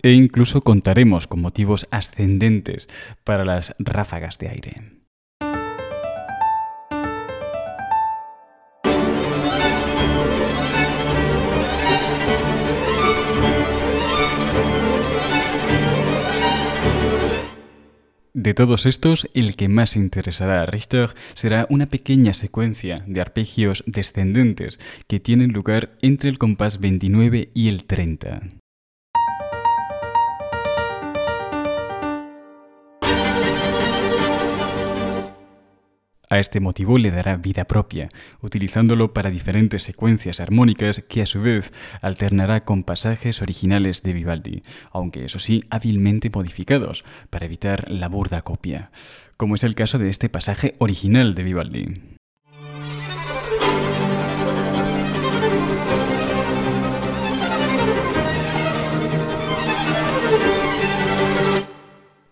e 0.10 0.14
incluso 0.14 0.62
contaremos 0.62 1.28
con 1.28 1.40
motivos 1.40 1.88
ascendentes 1.92 2.90
para 3.24 3.46
las 3.46 3.76
ráfagas 3.78 4.40
de 4.40 4.50
aire. 4.50 4.74
De 18.34 18.56
todos 18.56 18.88
estos, 18.88 19.30
el 19.36 19.56
que 19.56 19.68
más 19.70 19.96
interesará 19.96 20.64
a 20.64 20.66
Richter 20.66 21.10
será 21.36 21.68
una 21.70 21.86
pequeña 21.86 22.34
secuencia 22.34 23.04
de 23.06 23.22
arpegios 23.22 23.84
descendentes 23.86 24.80
que 25.08 25.20
tienen 25.20 25.54
lugar 25.54 25.92
entre 26.02 26.30
el 26.30 26.40
compás 26.40 26.80
29 26.80 27.52
y 27.54 27.68
el 27.68 27.84
30. 27.84 28.42
A 36.30 36.38
este 36.38 36.60
motivo 36.60 37.00
le 37.00 37.10
dará 37.10 37.38
vida 37.38 37.66
propia, 37.66 38.10
utilizándolo 38.40 39.14
para 39.14 39.32
diferentes 39.32 39.82
secuencias 39.82 40.40
armónicas 40.40 41.04
que 41.10 41.24
a 41.24 41.26
su 41.26 41.42
vez 41.42 41.74
alternará 42.04 42.66
con 42.66 42.84
pasajes 42.84 43.42
originales 43.42 44.04
de 44.04 44.14
Vivaldi, 44.14 44.62
aunque 44.92 45.26
eso 45.26 45.40
sí 45.40 45.64
hábilmente 45.72 46.30
modificados, 46.30 47.04
para 47.32 47.48
evitar 47.48 47.90
la 47.90 48.10
burda 48.10 48.44
copia, 48.44 48.92
como 49.38 49.56
es 49.56 49.64
el 49.64 49.74
caso 49.74 49.98
de 49.98 50.10
este 50.10 50.30
pasaje 50.30 50.76
original 50.78 51.34
de 51.34 51.44
Vivaldi. 51.44 52.19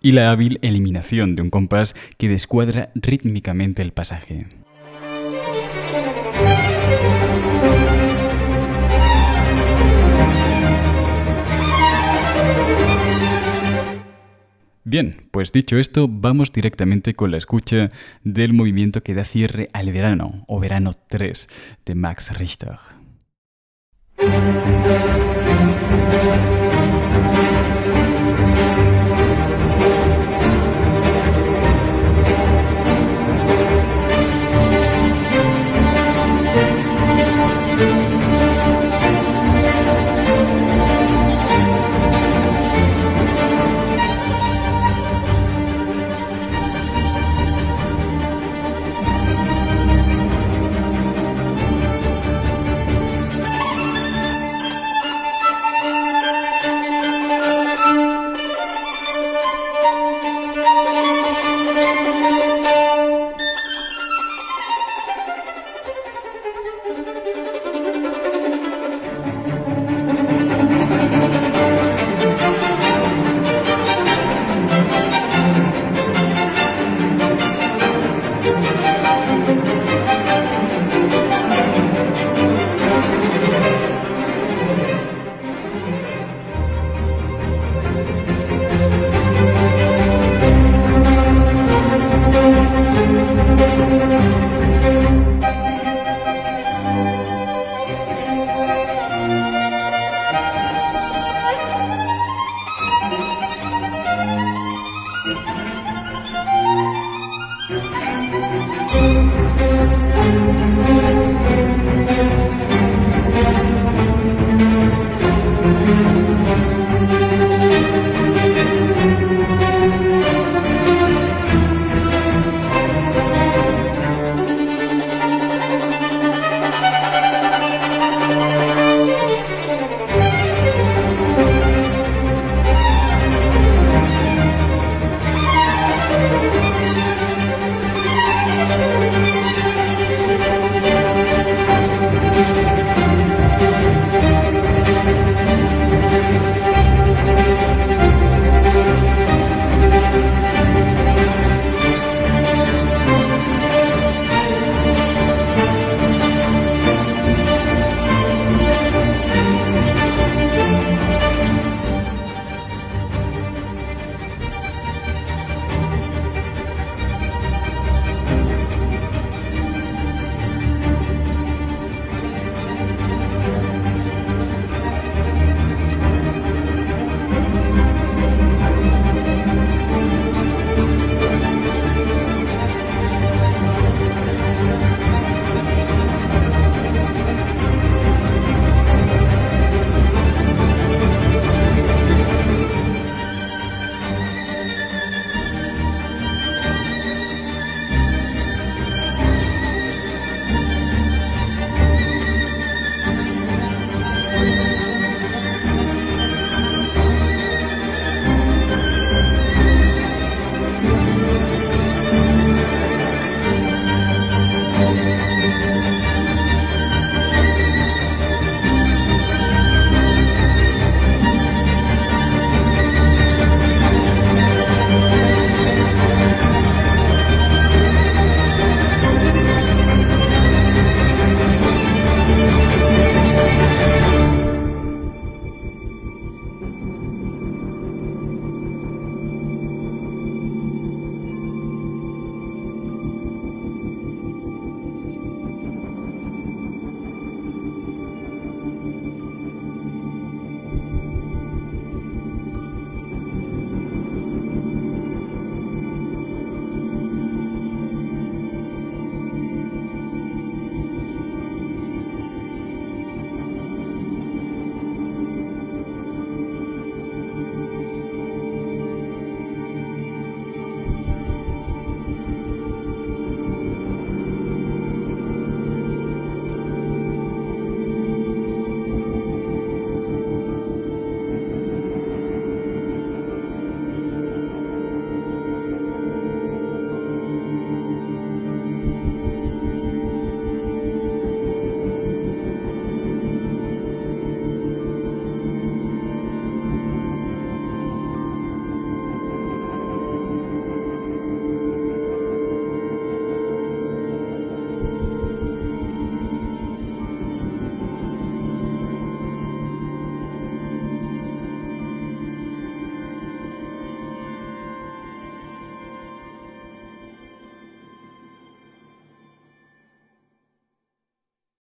Y 0.08 0.14
la 0.14 0.32
hábil 0.32 0.58
eliminación 0.62 1.36
de 1.36 1.42
un 1.42 1.50
compás 1.50 1.94
que 2.18 2.30
descuadra 2.30 2.92
rítmicamente 2.96 3.82
el 3.82 3.92
pasaje. 3.92 4.48
Bien, 14.86 15.28
pues 15.32 15.52
dicho 15.52 15.76
esto, 15.76 16.08
vamos 16.10 16.54
directamente 16.54 17.14
con 17.14 17.32
la 17.32 17.38
escucha 17.38 17.90
del 18.24 18.54
movimiento 18.54 19.04
que 19.04 19.14
da 19.14 19.26
cierre 19.26 19.70
al 19.74 19.92
verano, 19.92 20.46
o 20.48 20.62
verano 20.62 20.94
3, 21.10 21.50
de 21.86 21.96
Max 21.96 22.32
Richter. 22.38 22.78